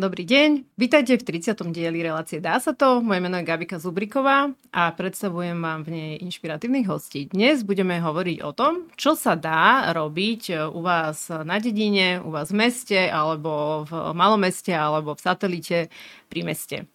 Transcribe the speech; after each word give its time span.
Dobrý 0.00 0.24
deň, 0.24 0.80
vítajte 0.80 1.20
v 1.20 1.44
30. 1.44 1.76
dieli 1.76 2.00
relácie 2.00 2.40
Dá 2.40 2.56
sa 2.56 2.72
to. 2.72 3.04
Moje 3.04 3.20
meno 3.20 3.36
je 3.36 3.44
Gabika 3.44 3.76
Zubriková 3.76 4.48
a 4.72 4.82
predstavujem 4.96 5.60
vám 5.60 5.84
v 5.84 5.92
nej 5.92 6.10
inšpiratívnych 6.24 6.88
hostí. 6.88 7.28
Dnes 7.28 7.60
budeme 7.60 8.00
hovoriť 8.00 8.40
o 8.40 8.56
tom, 8.56 8.88
čo 8.96 9.12
sa 9.12 9.36
dá 9.36 9.92
robiť 9.92 10.72
u 10.72 10.80
vás 10.80 11.28
na 11.28 11.60
dedine, 11.60 12.16
u 12.24 12.32
vás 12.32 12.48
v 12.48 12.64
meste, 12.64 12.96
alebo 12.96 13.84
v 13.84 14.16
malom 14.16 14.40
meste, 14.40 14.72
alebo 14.72 15.12
v 15.12 15.20
satelite 15.20 15.92
pri 16.32 16.48
meste. 16.48 16.88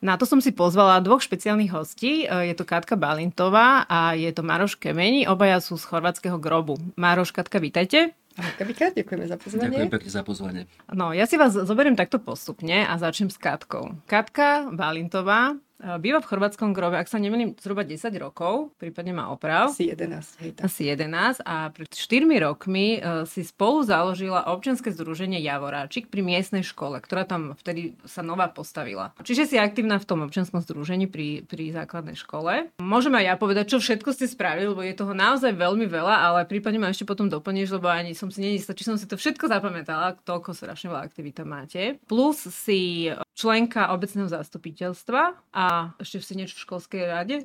Na 0.00 0.16
to 0.16 0.24
som 0.24 0.40
si 0.40 0.48
pozvala 0.48 1.04
dvoch 1.04 1.20
špeciálnych 1.20 1.76
hostí. 1.76 2.24
Je 2.24 2.54
to 2.56 2.64
Katka 2.64 2.96
Balintová 2.96 3.84
a 3.84 4.16
je 4.16 4.32
to 4.32 4.40
Maroš 4.40 4.80
Kemeni. 4.80 5.28
Obaja 5.28 5.60
sú 5.60 5.76
z 5.76 5.84
chorvátskeho 5.84 6.40
grobu. 6.40 6.80
Maroš, 6.96 7.28
Katka, 7.28 7.60
vítajte. 7.60 8.16
Kabika, 8.38 8.94
ďakujeme 8.94 9.26
za 9.26 9.36
pozvanie. 9.36 9.66
Ďakujem 9.74 9.92
pekne 9.92 10.10
za 10.14 10.22
pozvanie. 10.22 10.62
No, 10.94 11.10
ja 11.10 11.26
si 11.26 11.34
vás 11.34 11.58
zoberiem 11.58 11.98
takto 11.98 12.22
postupne 12.22 12.86
a 12.86 12.94
začnem 12.94 13.34
s 13.34 13.38
Katkou. 13.38 13.98
Katka 14.06 14.70
Valintová 14.70 15.58
Býva 15.78 16.18
v 16.18 16.26
chorvátskom 16.26 16.74
grobe, 16.74 16.98
ak 16.98 17.06
sa 17.06 17.22
nemýlim, 17.22 17.54
zhruba 17.54 17.86
10 17.86 18.10
rokov, 18.18 18.74
prípadne 18.82 19.14
má 19.14 19.30
oprav. 19.30 19.70
Asi 19.70 19.86
11. 19.86 20.42
Hej, 20.42 20.50
tak. 20.58 20.62
Asi 20.66 20.90
11 20.90 21.38
a 21.46 21.70
pred 21.70 21.86
4 21.86 22.26
rokmi 22.42 22.98
uh, 22.98 23.22
si 23.22 23.46
spolu 23.46 23.86
založila 23.86 24.50
občianske 24.50 24.90
združenie 24.90 25.38
Javoráčik 25.38 26.10
pri 26.10 26.26
miestnej 26.26 26.66
škole, 26.66 26.98
ktorá 26.98 27.22
tam 27.22 27.54
vtedy 27.62 27.94
sa 28.02 28.26
nová 28.26 28.50
postavila. 28.50 29.14
Čiže 29.22 29.54
si 29.54 29.56
aktívna 29.56 30.02
v 30.02 30.08
tom 30.10 30.26
občianskom 30.26 30.66
združení 30.66 31.06
pri, 31.06 31.46
pri 31.46 31.70
základnej 31.70 32.18
škole. 32.18 32.74
Môžem 32.82 33.14
aj 33.14 33.24
ja 33.30 33.34
povedať, 33.38 33.70
čo 33.70 33.78
všetko 33.78 34.10
ste 34.18 34.26
spravili, 34.26 34.74
lebo 34.74 34.82
je 34.82 34.98
toho 34.98 35.14
naozaj 35.14 35.54
veľmi 35.54 35.86
veľa, 35.86 36.26
ale 36.26 36.42
prípadne 36.50 36.82
ma 36.82 36.90
ešte 36.90 37.06
potom 37.06 37.30
doplníš, 37.30 37.78
lebo 37.78 37.86
ani 37.86 38.18
som 38.18 38.34
si 38.34 38.42
neistá, 38.42 38.74
či 38.74 38.82
som 38.82 38.98
si 38.98 39.06
to 39.06 39.14
všetko 39.14 39.46
zapamätala, 39.46 40.18
toľko 40.26 40.58
strašne 40.58 40.90
veľa 40.90 41.06
aktivita 41.06 41.46
máte. 41.46 42.02
Plus 42.10 42.50
si 42.50 43.14
členka 43.38 43.94
obecného 43.94 44.26
zastupiteľstva 44.26 45.54
a 45.54 45.94
ešte 46.02 46.18
si 46.18 46.34
niečo 46.34 46.58
v 46.58 46.64
školskej 46.66 47.02
rade? 47.06 47.36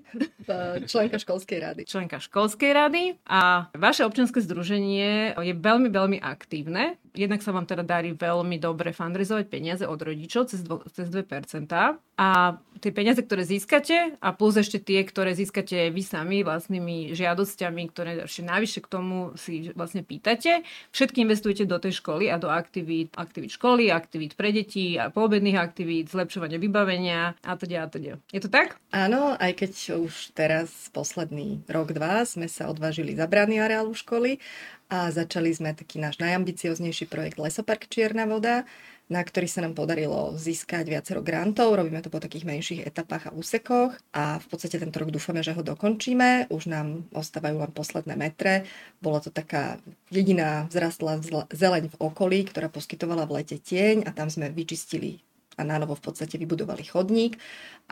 Členka 0.89 1.21
školskej 1.21 1.59
rady. 1.61 1.81
Členka 1.85 2.17
školskej 2.17 2.71
rady 2.73 3.03
a 3.29 3.69
vaše 3.77 4.01
občianske 4.01 4.41
združenie 4.41 5.37
je 5.37 5.53
veľmi, 5.53 5.93
veľmi 5.93 6.17
aktívne. 6.17 6.97
Jednak 7.13 7.45
sa 7.45 7.53
vám 7.53 7.69
teda 7.69 7.85
darí 7.85 8.17
veľmi 8.17 8.57
dobre 8.57 8.89
fundraizovať 8.89 9.45
peniaze 9.45 9.85
od 9.85 10.01
rodičov 10.01 10.49
cez, 10.49 10.65
dvo, 10.65 10.81
cez 10.89 11.13
2% 11.13 11.69
a 12.13 12.29
tie 12.81 12.91
peniaze, 12.93 13.21
ktoré 13.21 13.45
získate 13.45 14.17
a 14.17 14.33
plus 14.33 14.57
ešte 14.57 14.81
tie, 14.81 15.05
ktoré 15.05 15.37
získate 15.37 15.93
vy 15.93 16.01
sami 16.01 16.41
vlastnými 16.41 17.13
žiadosťami, 17.13 17.81
ktoré 17.93 18.11
ešte 18.25 18.41
navyše 18.41 18.79
k 18.81 18.87
tomu 18.89 19.33
si 19.37 19.69
vlastne 19.77 20.01
pýtate, 20.01 20.65
všetky 20.89 21.21
investujete 21.21 21.69
do 21.69 21.77
tej 21.77 22.01
školy 22.01 22.33
a 22.33 22.41
do 22.41 22.49
aktivít, 22.49 23.13
aktivít 23.13 23.57
školy, 23.57 23.93
aktivít 23.93 24.33
pre 24.33 24.49
deti 24.49 24.97
a 24.97 25.13
poobedných 25.13 25.57
aktivít, 25.57 26.09
zlepšovania 26.09 26.57
vybavenia 26.57 27.37
a 27.45 27.51
teda 27.53 27.85
a 27.85 27.87
teda. 27.89 28.17
Je 28.33 28.41
to 28.41 28.49
tak? 28.49 28.81
Áno, 28.89 29.37
aj 29.37 29.53
keď 29.53 30.01
už 30.01 30.33
teraz 30.33 30.89
posledný 30.89 31.61
rok, 31.69 31.93
dva 31.93 32.25
sme 32.25 32.49
sa 32.49 32.73
odvážili 32.73 33.13
za 33.13 33.29
brány 33.29 33.61
areálu 33.61 33.93
školy 33.93 34.41
a 34.89 35.11
začali 35.11 35.51
sme 35.51 35.75
taký 35.75 35.99
náš 35.99 36.19
najambicioznejší 36.19 37.07
projekt 37.07 37.39
Lesopark 37.39 37.87
Čierna 37.87 38.27
voda, 38.27 38.67
na 39.11 39.19
ktorý 39.19 39.51
sa 39.51 39.59
nám 39.59 39.75
podarilo 39.75 40.33
získať 40.39 40.87
viacero 40.87 41.19
grantov. 41.19 41.75
Robíme 41.75 41.99
to 41.99 42.07
po 42.07 42.23
takých 42.23 42.47
menších 42.47 42.81
etapách 42.87 43.29
a 43.29 43.35
úsekoch 43.35 43.93
a 44.15 44.39
v 44.39 44.45
podstate 44.47 44.79
tento 44.79 44.97
rok 44.97 45.11
dúfame, 45.11 45.43
že 45.43 45.51
ho 45.51 45.59
dokončíme. 45.59 46.47
Už 46.47 46.71
nám 46.71 47.03
ostávajú 47.11 47.59
len 47.59 47.71
posledné 47.75 48.15
metre. 48.15 48.63
Bola 49.03 49.19
to 49.19 49.27
taká 49.27 49.77
jediná 50.07 50.71
vzrastlá 50.71 51.19
zeleň 51.51 51.91
v 51.91 51.99
okolí, 51.99 52.39
ktorá 52.47 52.71
poskytovala 52.71 53.27
v 53.27 53.43
lete 53.43 53.59
tieň 53.59 54.07
a 54.07 54.15
tam 54.15 54.31
sme 54.31 54.49
vyčistili 54.49 55.19
a 55.57 55.61
na 55.61 55.77
novo 55.77 55.93
v 55.93 56.09
podstate 56.09 56.41
vybudovali 56.41 56.81
chodník 56.81 57.37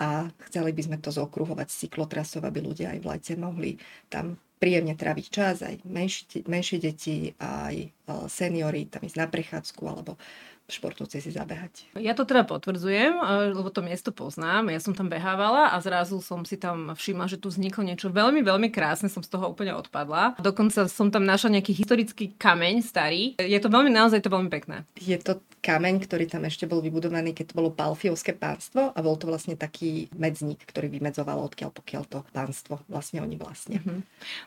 a 0.01 0.33
chceli 0.49 0.73
by 0.73 0.81
sme 0.81 0.97
to 0.97 1.13
zokruhovať 1.13 1.67
s 1.69 1.85
cyklotrasou, 1.85 2.41
aby 2.41 2.57
ľudia 2.57 2.97
aj 2.97 2.99
v 3.05 3.09
lete 3.09 3.33
mohli 3.37 3.71
tam 4.09 4.41
príjemne 4.61 4.93
tráviť 4.93 5.25
čas, 5.33 5.65
aj 5.65 5.81
menšie, 5.89 6.45
menšie 6.45 6.77
deti, 6.77 7.33
aj 7.41 7.75
e, 7.81 7.87
seniory 8.29 8.85
tam 8.85 9.01
ísť 9.01 9.17
na 9.17 9.25
prechádzku 9.25 9.81
alebo 9.89 10.21
športovci 10.71 11.19
si 11.19 11.31
zabehať. 11.35 11.95
Ja 11.99 12.15
to 12.15 12.23
teda 12.23 12.47
potvrdzujem, 12.47 13.13
e, 13.19 13.23
lebo 13.51 13.67
to 13.69 13.83
miesto 13.83 14.15
poznám. 14.15 14.71
Ja 14.71 14.79
som 14.79 14.95
tam 14.95 15.11
behávala 15.11 15.75
a 15.75 15.77
zrazu 15.83 16.23
som 16.23 16.47
si 16.47 16.55
tam 16.55 16.95
všimla, 16.95 17.27
že 17.27 17.37
tu 17.37 17.51
vzniklo 17.51 17.83
niečo 17.83 18.07
veľmi, 18.07 18.41
veľmi 18.41 18.71
krásne. 18.71 19.11
Som 19.11 19.21
z 19.21 19.31
toho 19.31 19.51
úplne 19.51 19.75
odpadla. 19.75 20.39
Dokonca 20.39 20.87
som 20.87 21.11
tam 21.11 21.27
našla 21.27 21.59
nejaký 21.59 21.75
historický 21.75 22.33
kameň 22.39 22.75
starý. 22.81 23.35
Je 23.37 23.59
to 23.59 23.67
veľmi, 23.67 23.91
naozaj 23.91 24.23
to 24.23 24.31
veľmi 24.31 24.47
pekné. 24.47 24.87
Je 24.95 25.19
to 25.19 25.43
kameň, 25.61 26.01
ktorý 26.09 26.25
tam 26.25 26.43
ešte 26.49 26.65
bol 26.65 26.81
vybudovaný, 26.81 27.37
keď 27.37 27.53
to 27.53 27.57
bolo 27.61 27.69
Palfiovské 27.69 28.33
pánstvo 28.33 28.89
a 28.91 28.99
bol 28.99 29.15
to 29.15 29.29
vlastne 29.29 29.53
taký 29.53 30.09
medzník, 30.17 30.65
ktorý 30.65 30.89
vymedzoval 30.89 31.37
odkiaľ 31.45 31.69
pokiaľ 31.71 32.03
to 32.09 32.19
pánstvo 32.33 32.81
vlastne 32.89 33.21
oni 33.21 33.37
vlastne. 33.37 33.77
Mm-hmm. 33.79 33.99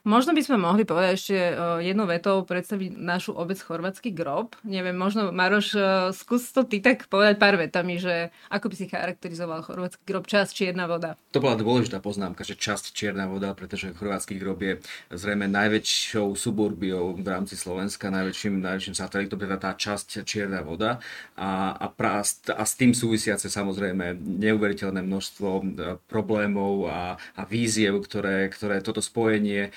Možno 0.04 0.34
by 0.34 0.42
sme 0.42 0.58
mohli 0.58 0.82
povedať 0.82 1.12
ešte 1.14 1.36
e, 1.38 1.52
jednou 1.86 2.10
vetou 2.10 2.42
predstaviť 2.42 2.98
našu 2.98 3.32
obec 3.38 3.56
Chorvátsky 3.62 4.10
grob. 4.10 4.58
Neviem, 4.66 4.98
možno 4.98 5.30
Maroš, 5.30 5.78
e, 5.78 5.80
skús 6.14 6.48
to 6.54 6.62
ty 6.62 6.78
tak 6.78 7.10
povedať 7.10 7.36
pár 7.36 7.58
vetami, 7.58 7.98
že 7.98 8.30
ako 8.48 8.70
by 8.70 8.74
si 8.78 8.86
charakterizoval 8.86 9.66
Chorvátsky 9.66 10.02
grob, 10.06 10.24
časť 10.30 10.50
Čierna 10.54 10.86
voda. 10.86 11.18
To 11.34 11.42
bola 11.42 11.58
dôležitá 11.58 11.98
poznámka, 11.98 12.46
že 12.46 12.54
časť 12.54 12.94
Čierna 12.94 13.26
voda, 13.26 13.50
pretože 13.52 13.90
Chorvátsky 13.92 14.38
grob 14.38 14.62
je 14.62 14.78
zrejme 15.10 15.50
najväčšou 15.50 16.38
suburbiou 16.38 17.18
v 17.18 17.26
rámci 17.26 17.58
Slovenska, 17.58 18.14
najväčším, 18.14 18.62
najväčším 18.62 18.94
satelitom, 18.94 19.38
teda 19.42 19.56
tá 19.58 19.74
časť 19.74 20.22
Čierna 20.22 20.62
voda 20.62 21.02
a, 21.34 21.74
a, 21.74 21.86
pra, 21.90 22.22
a 22.24 22.62
s 22.62 22.74
tým 22.78 22.94
súvisiace 22.94 23.50
samozrejme 23.50 24.14
neuveriteľné 24.18 25.00
množstvo 25.02 25.48
e, 25.50 25.62
problémov 26.06 26.86
a, 26.86 27.16
a 27.34 27.42
víziev, 27.48 28.04
ktoré, 28.04 28.52
ktoré 28.52 28.84
toto 28.84 29.00
spojenie 29.00 29.68
e, 29.68 29.70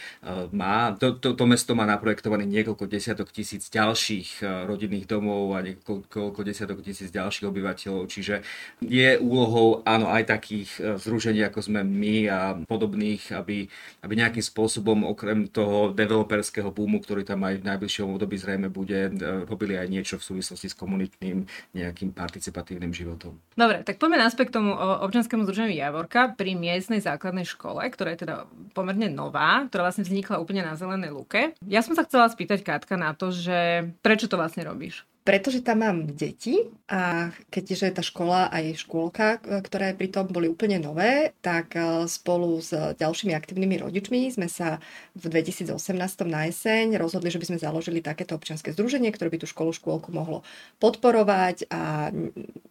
má. 0.52 0.94
To, 1.00 1.16
to, 1.16 1.34
to 1.34 1.44
mesto 1.48 1.74
má 1.74 1.88
naprojektované 1.88 2.44
niekoľko 2.46 2.86
desiatok 2.86 3.32
tisíc 3.32 3.72
ďalších 3.72 4.44
e, 4.44 4.68
rodinných 4.68 5.08
domov 5.08 5.56
a 5.56 5.64
niekoľko 5.64 6.27
desiatok 6.32 6.82
tisíc 6.82 7.14
ďalších 7.14 7.48
obyvateľov, 7.48 8.10
čiže 8.10 8.42
je 8.84 9.20
úlohou 9.20 9.84
áno 9.84 10.10
aj 10.12 10.24
takých 10.28 11.00
združení 11.00 11.44
ako 11.48 11.60
sme 11.64 11.82
my 11.86 12.16
a 12.28 12.40
podobných, 12.66 13.36
aby, 13.36 13.68
aby 14.04 14.14
nejakým 14.18 14.44
spôsobom 14.44 15.06
okrem 15.08 15.48
toho 15.48 15.94
developerského 15.94 16.74
boomu, 16.74 17.00
ktorý 17.04 17.24
tam 17.28 17.46
aj 17.46 17.62
v 17.62 17.68
najbližšom 17.68 18.14
období 18.18 18.36
zrejme 18.40 18.68
bude, 18.72 19.12
robili 19.48 19.78
aj 19.78 19.88
niečo 19.88 20.16
v 20.18 20.28
súvislosti 20.36 20.68
s 20.72 20.76
komunitným 20.78 21.46
nejakým 21.76 22.12
participatívnym 22.12 22.92
životom. 22.92 23.38
Dobre, 23.54 23.86
tak 23.86 24.02
poďme 24.02 24.22
naspäť 24.22 24.50
k 24.50 24.56
tomu 24.62 24.72
občanskému 24.78 25.46
združeniu 25.46 25.74
Javorka 25.74 26.34
pri 26.34 26.58
miestnej 26.58 27.02
základnej 27.02 27.46
škole, 27.46 27.86
ktorá 27.90 28.14
je 28.14 28.24
teda 28.26 28.50
pomerne 28.74 29.10
nová, 29.10 29.66
ktorá 29.70 29.90
vlastne 29.90 30.06
vznikla 30.06 30.42
úplne 30.42 30.66
na 30.66 30.78
zelenej 30.78 31.12
luke. 31.14 31.54
Ja 31.66 31.82
som 31.82 31.98
sa 31.98 32.06
chcela 32.06 32.30
spýtať 32.30 32.62
Katka 32.64 32.96
na 32.98 33.14
to, 33.18 33.34
že 33.34 33.92
prečo 34.02 34.30
to 34.30 34.38
vlastne 34.38 34.66
robíš? 34.66 35.04
Pretože 35.28 35.60
tam 35.60 35.84
mám 35.84 36.08
deti 36.08 36.72
a 36.88 37.36
keďže 37.52 38.00
tá 38.00 38.00
škola 38.00 38.48
aj 38.48 38.88
škôlka, 38.88 39.44
ktoré 39.60 39.92
pri 39.92 40.08
tom 40.08 40.32
boli 40.32 40.48
úplne 40.48 40.80
nové, 40.80 41.36
tak 41.44 41.76
e, 41.76 42.08
spolu 42.08 42.64
s 42.64 42.72
ďalšími 42.72 43.36
aktívnymi 43.36 43.84
rodičmi 43.84 44.32
sme 44.32 44.48
sa 44.48 44.80
v 45.20 45.28
2018 45.28 45.76
na 46.32 46.48
jeseň 46.48 46.96
rozhodli, 46.96 47.28
že 47.28 47.44
by 47.44 47.46
sme 47.52 47.60
založili 47.60 48.00
takéto 48.00 48.40
občianske 48.40 48.72
združenie, 48.72 49.12
ktoré 49.12 49.28
by 49.28 49.44
tú 49.44 49.52
školu 49.52 49.76
škôlku 49.76 50.16
mohlo 50.16 50.48
podporovať 50.80 51.68
a 51.76 52.16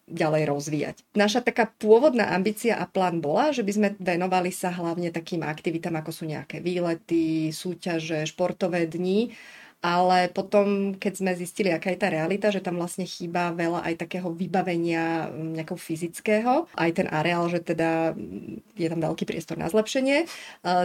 ďalej 0.09 0.43
rozvíjať. 0.49 0.97
Naša 1.12 1.45
taká 1.45 1.69
pôvodná 1.69 2.33
ambícia 2.33 2.81
a 2.81 2.89
plán 2.89 3.21
bola, 3.21 3.53
že 3.53 3.61
by 3.69 3.72
sme 3.77 3.89
venovali 4.00 4.49
sa 4.49 4.72
hlavne 4.72 5.12
takým 5.12 5.45
aktivitám, 5.45 6.00
ako 6.00 6.09
sú 6.09 6.25
nejaké 6.25 6.65
výlety, 6.65 7.53
súťaže, 7.53 8.25
športové 8.25 8.89
dni, 8.89 9.37
ale 9.86 10.27
potom, 10.34 10.98
keď 10.98 11.12
sme 11.15 11.38
zistili, 11.38 11.71
aká 11.71 11.94
je 11.94 12.03
tá 12.03 12.10
realita, 12.10 12.50
že 12.50 12.59
tam 12.59 12.83
vlastne 12.83 13.06
chýba 13.06 13.54
veľa 13.54 13.86
aj 13.86 13.94
takého 14.03 14.34
vybavenia 14.34 15.30
mm, 15.30 15.62
nejakého 15.62 15.78
fyzického, 15.78 16.66
aj 16.74 16.91
ten 16.91 17.06
areál, 17.06 17.47
že 17.47 17.62
teda 17.62 18.10
mm, 18.18 18.74
je 18.74 18.88
tam 18.91 18.98
veľký 18.98 19.22
priestor 19.22 19.54
na 19.54 19.71
zlepšenie, 19.71 20.27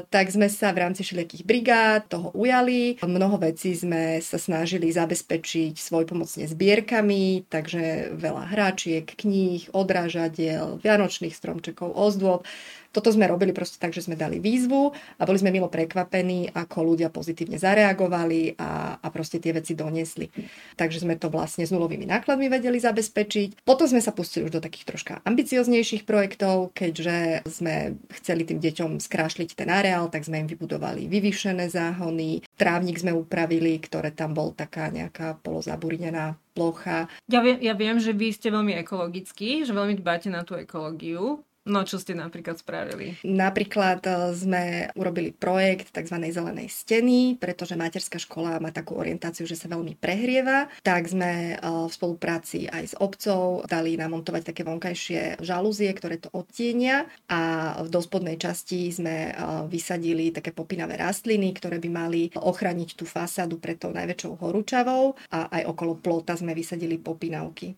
tak 0.08 0.30
sme 0.30 0.48
sa 0.48 0.70
v 0.70 0.86
rámci 0.86 1.02
všelijakých 1.02 1.44
brigád 1.44 2.14
toho 2.14 2.30
ujali. 2.38 3.02
Mnoho 3.02 3.42
vecí 3.42 3.74
sme 3.74 4.22
sa 4.22 4.38
snažili 4.38 4.94
zabezpečiť 4.94 5.76
svojpomocne 5.82 6.46
zbierkami, 6.46 7.50
takže 7.50 8.14
veľa 8.14 8.54
hráčiek, 8.54 9.04
kníh, 9.04 9.74
odrážadiel, 9.74 10.78
vianočných 10.78 11.34
stromčekov, 11.34 11.92
ozdôb. 11.92 12.46
Toto 12.92 13.10
sme 13.12 13.28
robili 13.28 13.56
proste 13.56 13.80
tak, 13.80 13.96
že 13.96 14.04
sme 14.04 14.20
dali 14.20 14.44
výzvu 14.44 14.92
a 15.18 15.22
boli 15.24 15.40
sme 15.40 15.56
milo 15.56 15.72
prekvapení, 15.72 16.52
ako 16.52 16.78
ľudia 16.96 17.08
pozitívne 17.12 17.56
zareagovali 17.56 18.60
a 18.60 18.92
a 19.02 19.08
proste 19.10 19.42
tie 19.42 19.56
veci 19.56 19.74
doniesli. 19.74 20.30
Takže 20.76 21.04
sme 21.04 21.16
to 21.16 21.32
vlastne 21.32 21.64
s 21.64 21.74
nulovými 21.74 22.06
nákladmi 22.08 22.48
vedeli 22.52 22.78
zabezpečiť. 22.82 23.64
Potom 23.64 23.88
sme 23.88 24.04
sa 24.04 24.12
pustili 24.12 24.48
už 24.48 24.60
do 24.60 24.64
takých 24.64 24.86
troška 24.88 25.14
ambicioznejších 25.24 26.04
projektov, 26.04 26.74
keďže 26.76 27.46
sme 27.48 28.00
chceli 28.22 28.44
tým 28.44 28.60
deťom 28.60 28.92
skrášliť 29.00 29.56
ten 29.56 29.70
areál, 29.70 30.10
tak 30.10 30.26
sme 30.26 30.44
im 30.44 30.50
vybudovali 30.50 31.08
vyvýšené 31.08 31.70
záhony, 31.72 32.44
trávnik 32.56 33.00
sme 33.00 33.16
upravili, 33.16 33.78
ktoré 33.80 34.12
tam 34.12 34.36
bol 34.36 34.52
taká 34.52 34.90
nejaká 34.90 35.40
polozaburinená 35.42 36.38
plocha. 36.52 37.08
Ja 37.32 37.40
viem, 37.40 37.58
ja 37.64 37.72
viem, 37.74 37.98
že 37.98 38.12
vy 38.12 38.36
ste 38.36 38.52
veľmi 38.52 38.76
ekologickí, 38.84 39.64
že 39.64 39.72
veľmi 39.72 39.96
dbáte 40.00 40.28
na 40.28 40.44
tú 40.44 40.60
ekológiu. 40.60 41.44
No, 41.62 41.86
čo 41.86 42.02
ste 42.02 42.18
napríklad 42.18 42.58
spravili? 42.58 43.22
Napríklad 43.22 44.02
e, 44.02 44.34
sme 44.34 44.90
urobili 44.98 45.30
projekt 45.30 45.94
tzv. 45.94 46.18
zelenej 46.18 46.74
steny, 46.74 47.38
pretože 47.38 47.78
materská 47.78 48.18
škola 48.18 48.58
má 48.58 48.74
takú 48.74 48.98
orientáciu, 48.98 49.46
že 49.46 49.54
sa 49.54 49.70
veľmi 49.70 49.94
prehrieva. 49.94 50.74
Tak 50.82 51.14
sme 51.14 51.54
e, 51.54 51.56
v 51.62 51.92
spolupráci 51.94 52.66
aj 52.66 52.84
s 52.90 52.96
obcov 52.98 53.70
dali 53.70 53.94
namontovať 53.94 54.50
také 54.50 54.66
vonkajšie 54.66 55.38
žalúzie, 55.38 55.94
ktoré 55.94 56.18
to 56.18 56.34
odtienia 56.34 57.06
a 57.30 57.78
v 57.86 57.94
dospodnej 57.94 58.42
časti 58.42 58.90
sme 58.90 59.30
e, 59.30 59.32
vysadili 59.70 60.34
také 60.34 60.58
popínavé 60.58 60.98
rastliny, 60.98 61.54
ktoré 61.54 61.78
by 61.78 61.90
mali 61.94 62.34
ochraniť 62.34 62.98
tú 62.98 63.06
fasádu 63.06 63.62
pred 63.62 63.78
tou 63.78 63.94
najväčšou 63.94 64.42
horúčavou 64.42 65.14
a 65.30 65.62
aj 65.62 65.70
okolo 65.70 65.94
plota 66.02 66.34
sme 66.34 66.58
vysadili 66.58 66.98
popínavky. 66.98 67.78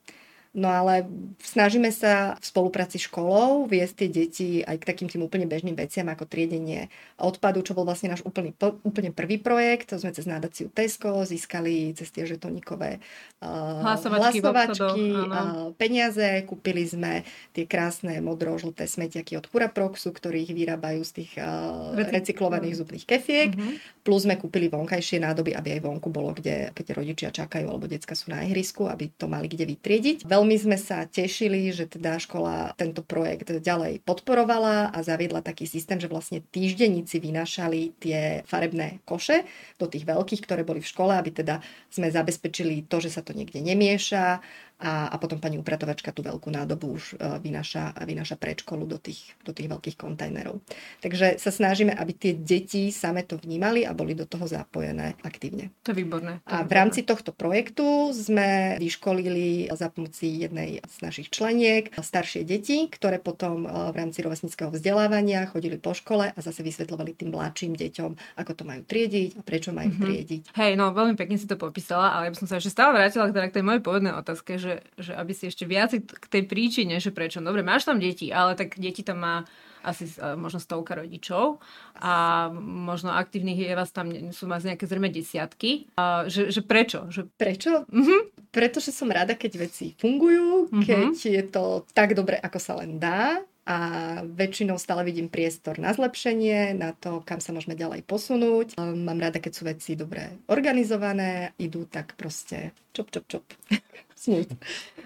No 0.54 0.70
ale 0.70 1.10
snažíme 1.42 1.90
sa 1.90 2.38
v 2.38 2.46
spolupráci 2.46 3.02
s 3.02 3.10
školou 3.10 3.66
viesť 3.66 4.06
tie 4.06 4.10
deti 4.14 4.50
aj 4.62 4.86
k 4.86 4.88
takým 4.88 5.10
tým 5.10 5.26
úplne 5.26 5.50
bežným 5.50 5.74
veciam 5.74 6.06
ako 6.06 6.30
triedenie 6.30 6.94
odpadu, 7.18 7.66
čo 7.66 7.74
bol 7.74 7.90
vlastne 7.90 8.14
náš 8.14 8.22
úplný, 8.22 8.54
úplne 8.86 9.10
prvý 9.10 9.42
projekt. 9.42 9.90
To 9.90 9.98
sme 9.98 10.14
cez 10.14 10.30
nádaciu 10.30 10.70
Tesco 10.70 11.26
získali 11.26 11.98
cez 11.98 12.14
tie 12.14 12.30
žetonikové 12.30 13.02
uh, 13.42 13.82
hlasovačky, 13.82 14.46
hlasovačky 14.46 15.06
uh, 15.26 15.74
peniaze. 15.74 16.46
Kúpili 16.46 16.86
sme 16.86 17.26
tie 17.50 17.66
krásne 17.66 18.22
modro-žlté 18.22 18.86
smetiaky 18.86 19.42
od 19.42 19.50
Huraproxu, 19.50 20.14
ktorých 20.14 20.54
vyrábajú 20.54 21.02
z 21.02 21.12
tých 21.18 21.32
uh, 21.42 21.98
recyklovaných 21.98 22.78
zubných 22.78 23.10
kefiek. 23.10 23.58
Uh-huh. 23.58 23.74
Plus 24.06 24.30
sme 24.30 24.38
kúpili 24.38 24.70
vonkajšie 24.70 25.18
nádoby, 25.18 25.58
aby 25.58 25.80
aj 25.80 25.82
vonku 25.82 26.14
bolo, 26.14 26.30
kde, 26.36 26.70
keď 26.78 26.86
rodičia 26.94 27.30
čakajú 27.34 27.72
alebo 27.72 27.90
decka 27.90 28.14
sú 28.14 28.30
na 28.30 28.46
ihrisku, 28.46 28.86
aby 28.86 29.10
to 29.18 29.26
mali 29.26 29.50
kde 29.50 29.66
vytriediť. 29.66 30.28
Veľmi 30.28 30.43
Veľmi 30.44 30.60
sme 30.60 30.76
sa 30.76 31.08
tešili, 31.08 31.72
že 31.72 31.88
teda 31.88 32.20
škola 32.20 32.76
tento 32.76 33.00
projekt 33.00 33.48
ďalej 33.48 34.04
podporovala 34.04 34.92
a 34.92 35.00
zaviedla 35.00 35.40
taký 35.40 35.64
systém, 35.64 35.96
že 36.04 36.12
vlastne 36.12 36.44
týždenníci 36.44 37.16
vynášali 37.24 37.96
tie 37.96 38.44
farebné 38.44 39.00
koše 39.08 39.48
do 39.80 39.88
tých 39.88 40.04
veľkých, 40.04 40.44
ktoré 40.44 40.68
boli 40.68 40.84
v 40.84 40.92
škole, 40.92 41.16
aby 41.16 41.32
teda 41.32 41.64
sme 41.88 42.12
zabezpečili 42.12 42.84
to, 42.92 43.00
že 43.00 43.16
sa 43.16 43.24
to 43.24 43.32
niekde 43.32 43.64
nemieša, 43.64 44.44
a, 44.80 45.12
a 45.12 45.16
potom 45.22 45.40
pani 45.40 45.60
upratovačka 45.60 46.12
tú 46.12 46.26
veľkú 46.26 46.50
nádobu 46.50 46.98
už 46.98 47.04
uh, 47.16 47.38
vynáša, 47.40 47.94
vynáša 48.04 48.36
pred 48.36 48.60
školu 48.60 48.90
do 48.90 48.98
tých, 48.98 49.34
do 49.46 49.54
tých 49.56 49.70
veľkých 49.70 49.98
kontajnerov. 49.98 50.60
Takže 51.00 51.38
sa 51.38 51.52
snažíme, 51.52 51.94
aby 51.94 52.12
tie 52.14 52.34
deti 52.36 52.90
same 52.90 53.24
to 53.24 53.40
vnímali 53.40 53.86
a 53.88 53.96
boli 53.96 54.18
do 54.18 54.28
toho 54.28 54.50
zapojené 54.50 55.16
aktívne. 55.24 55.72
To 55.88 55.96
je 55.96 56.04
výborné. 56.04 56.44
To 56.44 56.52
a 56.52 56.66
v 56.66 56.72
rámci 56.74 57.06
tohto 57.06 57.32
projektu 57.32 58.12
sme 58.12 58.76
vyškolili 58.80 59.72
za 59.72 59.88
pomoci 59.94 60.44
jednej 60.46 60.84
z 60.84 60.98
našich 61.00 61.32
členiek 61.32 61.94
staršie 61.96 62.44
deti, 62.44 62.88
ktoré 62.92 63.18
potom 63.18 63.66
uh, 63.66 63.90
v 63.92 64.04
rámci 64.04 64.20
rovesnického 64.22 64.70
vzdelávania 64.74 65.48
chodili 65.48 65.80
po 65.80 65.96
škole 65.96 66.32
a 66.32 66.40
zase 66.40 66.62
vysvetľovali 66.62 67.16
tým 67.16 67.32
mladším 67.34 67.74
deťom, 67.74 68.40
ako 68.40 68.52
to 68.54 68.64
majú 68.68 68.82
triediť 68.84 69.40
a 69.40 69.42
prečo 69.42 69.72
majú 69.72 69.90
mm-hmm. 69.90 70.06
triediť. 70.06 70.44
Hej, 70.54 70.72
no 70.76 70.92
veľmi 70.92 71.16
pekne 71.18 71.40
si 71.40 71.48
to 71.48 71.56
popísala, 71.56 72.14
ale 72.14 72.30
ja 72.30 72.32
by 72.36 72.40
som 72.40 72.48
sa 72.48 72.60
ešte 72.60 72.72
stále 72.72 72.96
vrátila 72.96 73.32
k 73.32 73.56
tej 73.56 73.66
mojej 73.66 73.82
povednej 73.82 74.14
otázke, 74.14 74.60
že 74.64 74.74
že, 75.04 75.12
aby 75.12 75.34
si 75.36 75.52
ešte 75.52 75.68
viac 75.68 75.92
k 75.94 76.26
tej 76.32 76.44
príčine, 76.48 77.04
že 77.04 77.12
prečo. 77.12 77.44
Dobre, 77.44 77.62
máš 77.62 77.84
tam 77.84 78.00
deti, 78.00 78.32
ale 78.32 78.56
tak 78.56 78.80
deti 78.80 79.04
tam 79.04 79.20
má 79.20 79.36
asi 79.84 80.08
uh, 80.16 80.40
možno 80.40 80.64
stovka 80.64 80.96
rodičov 80.96 81.60
a 82.00 82.48
možno 82.56 83.12
aktívnych 83.12 83.68
je 83.68 83.76
vás 83.76 83.92
tam, 83.92 84.08
sú 84.32 84.48
vás 84.48 84.64
nejaké 84.64 84.88
zrejme 84.88 85.12
desiatky. 85.12 85.92
Uh, 86.00 86.24
že, 86.32 86.56
že 86.56 86.64
prečo? 86.64 87.12
Že... 87.12 87.28
Prečo? 87.36 87.84
Uh-huh. 87.92 88.32
Pretože 88.56 88.96
som 88.96 89.12
rada, 89.12 89.36
keď 89.36 89.68
veci 89.68 89.92
fungujú, 90.00 90.72
uh-huh. 90.72 90.88
keď 90.88 91.20
je 91.20 91.44
to 91.52 91.84
tak 91.92 92.16
dobre, 92.16 92.40
ako 92.40 92.60
sa 92.64 92.80
len 92.80 92.96
dá 92.96 93.44
a 93.64 93.78
väčšinou 94.24 94.76
stále 94.76 95.08
vidím 95.08 95.32
priestor 95.32 95.80
na 95.80 95.96
zlepšenie, 95.96 96.76
na 96.76 96.96
to, 96.96 97.24
kam 97.24 97.40
sa 97.40 97.56
môžeme 97.56 97.80
ďalej 97.80 98.04
posunúť. 98.04 98.76
Mám 98.80 99.20
rada, 99.20 99.40
keď 99.40 99.52
sú 99.52 99.64
veci 99.68 99.96
dobre 99.96 100.44
organizované, 100.52 101.56
idú 101.60 101.88
tak 101.88 102.16
proste 102.20 102.76
čop, 102.92 103.12
čop, 103.12 103.24
čop. 103.28 103.44
Smut. 104.24 104.48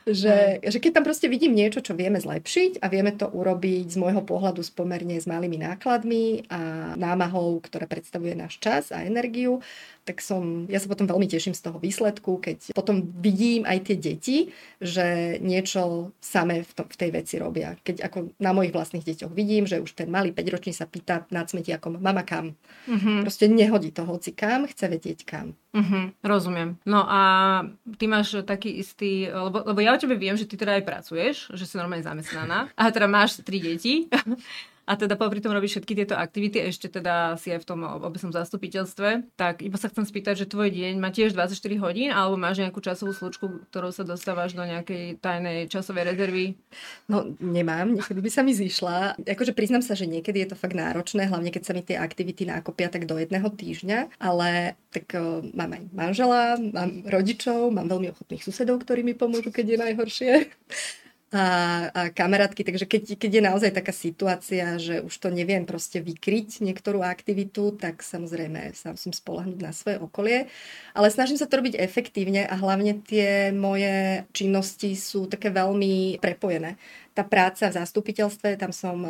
Že, 0.05 0.61
že 0.61 0.77
keď 0.77 0.91
tam 1.01 1.03
proste 1.09 1.25
vidím 1.25 1.57
niečo, 1.57 1.81
čo 1.81 1.97
vieme 1.97 2.21
zlepšiť 2.21 2.79
a 2.79 2.87
vieme 2.87 3.09
to 3.17 3.25
urobiť 3.25 3.91
z 3.91 3.97
môjho 3.97 4.21
pohľadu 4.21 4.61
s 4.61 4.69
pomerne 4.69 5.17
s 5.17 5.25
malými 5.25 5.57
nákladmi 5.57 6.45
a 6.53 6.93
námahou, 6.93 7.57
ktorá 7.59 7.89
predstavuje 7.89 8.37
náš 8.37 8.61
čas 8.61 8.93
a 8.93 9.01
energiu, 9.01 9.59
tak 10.07 10.23
som, 10.23 10.63
ja 10.71 10.79
sa 10.79 10.87
potom 10.87 11.03
veľmi 11.03 11.27
teším 11.27 11.51
z 11.51 11.67
toho 11.67 11.83
výsledku, 11.83 12.39
keď 12.39 12.71
potom 12.71 13.03
vidím 13.19 13.67
aj 13.67 13.91
tie 13.91 13.97
deti, 13.99 14.37
že 14.79 15.35
niečo 15.43 16.15
samé 16.23 16.63
v, 16.63 16.71
to, 16.71 16.87
v 16.87 16.95
tej 16.95 17.09
veci 17.11 17.35
robia. 17.35 17.75
Keď 17.83 18.07
ako 18.07 18.31
na 18.39 18.55
mojich 18.55 18.71
vlastných 18.71 19.03
deťoch 19.03 19.35
vidím, 19.35 19.67
že 19.67 19.83
už 19.83 19.91
ten 19.91 20.07
malý 20.07 20.31
5-ročný 20.31 20.71
sa 20.71 20.87
pýta 20.87 21.27
nad 21.27 21.51
smetiakom, 21.51 21.99
mama 21.99 22.23
kam? 22.23 22.55
Mm-hmm. 22.87 23.27
Proste 23.27 23.51
nehodí 23.51 23.91
to 23.91 24.07
hoci 24.07 24.31
kam, 24.31 24.71
chce 24.71 24.87
vedieť 24.87 25.19
kam. 25.27 25.59
Mm-hmm, 25.75 26.23
rozumiem. 26.23 26.79
No 26.87 27.03
a 27.03 27.21
ty 27.99 28.07
máš 28.07 28.39
taký 28.47 28.79
istý, 28.79 29.06
lebo, 29.27 29.63
lebo 29.68 29.80
ja 29.81 29.95
o 29.95 30.01
tebe 30.01 30.15
viem, 30.19 30.38
že 30.38 30.48
ty 30.48 30.56
teda 30.59 30.77
aj 30.77 30.83
pracuješ, 30.86 31.36
že 31.56 31.65
si 31.65 31.75
normálne 31.80 32.06
zamestnaná. 32.06 32.69
A 32.77 32.92
teda 32.94 33.07
máš 33.09 33.42
tri 33.42 33.59
deti 33.59 34.06
a 34.87 34.95
teda 34.95 35.19
popri 35.19 35.43
tom 35.43 35.51
robíš 35.51 35.77
všetky 35.77 35.93
tieto 35.99 36.15
aktivity, 36.15 36.63
ešte 36.63 36.87
teda 36.87 37.35
si 37.35 37.51
aj 37.51 37.59
v 37.59 37.67
tom 37.67 37.83
obecnom 37.83 38.31
zastupiteľstve, 38.31 39.35
tak 39.35 39.59
iba 39.59 39.75
sa 39.75 39.91
chcem 39.91 40.07
spýtať, 40.07 40.47
že 40.47 40.49
tvoj 40.49 40.71
deň 40.71 40.95
má 40.95 41.11
tiež 41.11 41.35
24 41.35 41.59
hodín, 41.83 42.09
alebo 42.15 42.39
máš 42.39 42.63
nejakú 42.63 42.79
časovú 42.79 43.11
slučku, 43.11 43.67
ktorou 43.67 43.91
sa 43.91 44.07
dostávaš 44.07 44.55
do 44.55 44.63
nejakej 44.63 45.19
tajnej 45.19 45.67
časovej 45.67 46.15
rezervy? 46.15 46.55
No 47.11 47.35
nemám, 47.43 47.99
niekedy 47.99 48.23
by 48.23 48.31
sa 48.31 48.47
mi 48.47 48.55
zišla. 48.55 49.19
Akože 49.27 49.51
priznám 49.51 49.83
sa, 49.83 49.91
že 49.91 50.07
niekedy 50.07 50.47
je 50.47 50.55
to 50.55 50.57
fakt 50.57 50.79
náročné, 50.79 51.27
hlavne 51.27 51.51
keď 51.51 51.63
sa 51.67 51.75
mi 51.75 51.83
tie 51.83 51.99
aktivity 51.99 52.47
nakopia 52.47 52.87
tak 52.87 53.11
do 53.11 53.19
jedného 53.19 53.51
týždňa, 53.51 54.23
ale 54.23 54.79
tak 54.95 55.11
uh, 55.19 55.43
mám 55.51 55.75
aj 55.75 55.83
manžela, 55.91 56.55
mám 56.55 57.03
rodičov, 57.03 57.75
mám 57.75 57.91
veľmi 57.91 58.15
ochotných 58.15 58.39
susedov, 58.39 58.79
ktorí 58.87 59.03
mi 59.03 59.11
pomôžu, 59.11 59.51
keď 59.51 59.65
je 59.75 59.83
najhoršie 59.83 60.31
a, 61.27 61.45
a 61.91 62.01
kamarátky, 62.07 62.63
takže 62.63 62.88
keď, 62.88 63.19
keď 63.19 63.31
je 63.35 63.44
naozaj 63.44 63.71
taká 63.75 63.91
situácia, 63.91 64.79
že 64.79 65.03
už 65.03 65.12
to 65.12 65.27
neviem 65.27 65.68
proste 65.68 66.00
vykryť 66.00 66.63
niektorú 66.63 67.03
aktivitu, 67.03 67.75
tak 67.75 68.00
samozrejme 68.00 68.71
sa 68.71 68.95
musím 68.95 69.12
spolahnúť 69.12 69.59
na 69.59 69.75
svoje 69.75 70.00
okolie, 70.00 70.47
ale 70.95 71.12
snažím 71.12 71.35
sa 71.35 71.44
to 71.44 71.59
robiť 71.59 71.75
efektívne 71.75 72.47
a 72.47 72.56
hlavne 72.56 73.04
tie 73.04 73.51
moje 73.51 74.23
činnosti 74.31 74.95
sú 74.95 75.28
také 75.28 75.51
veľmi 75.51 76.23
prepojené 76.23 76.80
tá 77.18 77.26
práca 77.26 77.66
v 77.66 77.78
zastupiteľstve, 77.81 78.62
tam 78.62 78.69
som 78.69 78.97
uh, 79.02 79.09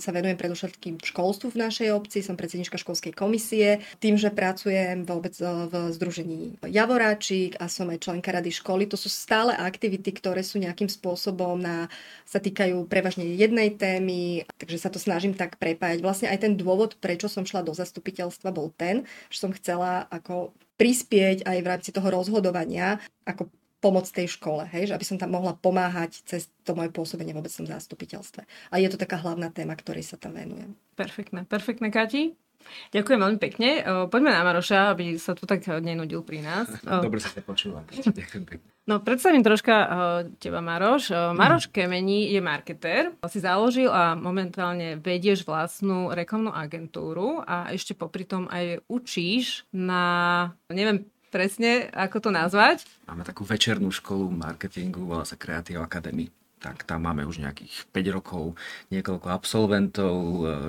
sa 0.00 0.08
venujem 0.08 0.40
predovšetkým 0.40 1.04
školstvu 1.04 1.52
v 1.52 1.60
našej 1.60 1.88
obci, 1.92 2.24
som 2.24 2.32
predsednička 2.32 2.80
školskej 2.80 3.12
komisie. 3.12 3.84
Tým, 4.00 4.16
že 4.16 4.32
pracujem 4.32 5.04
vôbec 5.04 5.36
uh, 5.44 5.68
v 5.68 5.92
združení 5.92 6.56
Javoráčik 6.64 7.60
a 7.60 7.68
som 7.68 7.92
aj 7.92 8.08
členka 8.08 8.32
rady 8.32 8.48
školy, 8.48 8.88
to 8.88 8.96
sú 8.96 9.12
stále 9.12 9.52
aktivity, 9.52 10.16
ktoré 10.16 10.40
sú 10.40 10.56
nejakým 10.56 10.88
spôsobom 10.88 11.60
na, 11.60 11.92
sa 12.24 12.40
týkajú 12.40 12.88
prevažne 12.88 13.28
jednej 13.36 13.76
témy, 13.76 14.48
takže 14.56 14.80
sa 14.80 14.88
to 14.88 14.96
snažím 14.96 15.36
tak 15.36 15.60
prepájať. 15.60 16.00
Vlastne 16.00 16.32
aj 16.32 16.48
ten 16.48 16.56
dôvod, 16.56 16.96
prečo 16.96 17.28
som 17.28 17.44
šla 17.44 17.60
do 17.60 17.76
zastupiteľstva, 17.76 18.48
bol 18.48 18.72
ten, 18.72 19.04
že 19.28 19.44
som 19.44 19.52
chcela 19.52 20.08
ako 20.08 20.56
prispieť 20.80 21.44
aj 21.44 21.58
v 21.60 21.68
rámci 21.68 21.90
toho 21.92 22.08
rozhodovania, 22.08 22.96
ako 23.28 23.52
pomoc 23.82 24.06
tej 24.06 24.30
škole, 24.30 24.62
hej, 24.70 24.88
že 24.88 24.94
aby 24.94 25.02
som 25.02 25.18
tam 25.18 25.34
mohla 25.34 25.58
pomáhať 25.58 26.22
cez 26.22 26.46
to 26.62 26.78
moje 26.78 26.94
pôsobenie 26.94 27.34
v 27.34 27.42
obecnom 27.42 27.66
zástupiteľstve. 27.66 28.46
A 28.70 28.74
je 28.78 28.86
to 28.86 28.96
taká 28.96 29.18
hlavná 29.18 29.50
téma, 29.50 29.74
ktorej 29.74 30.06
sa 30.06 30.14
tam 30.14 30.38
venujem. 30.38 30.78
Perfektné, 30.94 31.42
perfektné, 31.50 31.90
Kati. 31.90 32.38
Ďakujem 32.94 33.18
veľmi 33.18 33.40
pekne. 33.42 33.68
Poďme 34.06 34.30
na 34.30 34.46
Maroša, 34.46 34.94
aby 34.94 35.18
sa 35.18 35.34
tu 35.34 35.50
tak 35.50 35.66
nenudil 35.82 36.22
pri 36.22 36.46
nás. 36.46 36.70
Dobre 36.86 37.18
sa 37.18 37.34
to. 37.34 37.42
Ďakujem 38.22 38.44
pekne. 38.46 38.68
No, 38.82 38.98
predstavím 38.98 39.46
troška 39.46 39.74
teba, 40.42 40.58
Maroš. 40.58 41.14
Maroš 41.34 41.70
Kemení 41.70 42.34
je 42.34 42.42
marketér. 42.42 43.14
Si 43.30 43.38
založil 43.38 43.86
a 43.86 44.18
momentálne 44.18 44.98
vedieš 44.98 45.46
vlastnú 45.46 46.10
reklamnú 46.10 46.50
agentúru 46.50 47.42
a 47.46 47.70
ešte 47.70 47.94
popri 47.94 48.26
tom 48.26 48.50
aj 48.50 48.82
učíš 48.90 49.66
na, 49.70 50.50
neviem 50.66 51.06
presne, 51.32 51.88
ako 51.96 52.28
to 52.28 52.30
nazvať. 52.30 52.84
Máme 53.08 53.24
takú 53.24 53.48
večernú 53.48 53.88
školu 53.88 54.28
marketingu, 54.28 55.08
volá 55.08 55.24
sa 55.24 55.40
Creative 55.40 55.80
Academy. 55.80 56.28
tak 56.62 56.86
tam 56.86 57.02
máme 57.02 57.26
už 57.26 57.42
nejakých 57.42 57.90
5 57.90 58.16
rokov, 58.22 58.54
niekoľko 58.94 59.26
absolventov, 59.34 60.14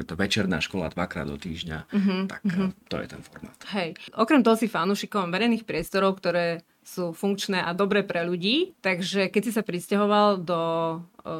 je 0.01 0.05
to 0.09 0.17
večerná 0.17 0.57
škola 0.57 0.89
dvakrát 0.89 1.29
do 1.29 1.37
týždňa, 1.37 1.85
uh-huh, 1.85 2.25
tak 2.25 2.41
uh-huh. 2.49 2.73
to 2.89 2.97
je 2.97 3.07
ten 3.13 3.21
formát. 3.21 3.53
Hej, 3.77 3.93
okrem 4.17 4.41
toho 4.41 4.57
si 4.57 4.65
fanúšikom 4.65 5.29
verejných 5.29 5.69
priestorov, 5.69 6.17
ktoré 6.17 6.65
sú 6.83 7.15
funkčné 7.15 7.63
a 7.63 7.71
dobré 7.71 8.03
pre 8.03 8.27
ľudí. 8.27 8.75
Takže 8.83 9.31
keď 9.31 9.41
si 9.45 9.51
sa 9.55 9.63
pristahoval 9.63 10.43
do, 10.43 10.61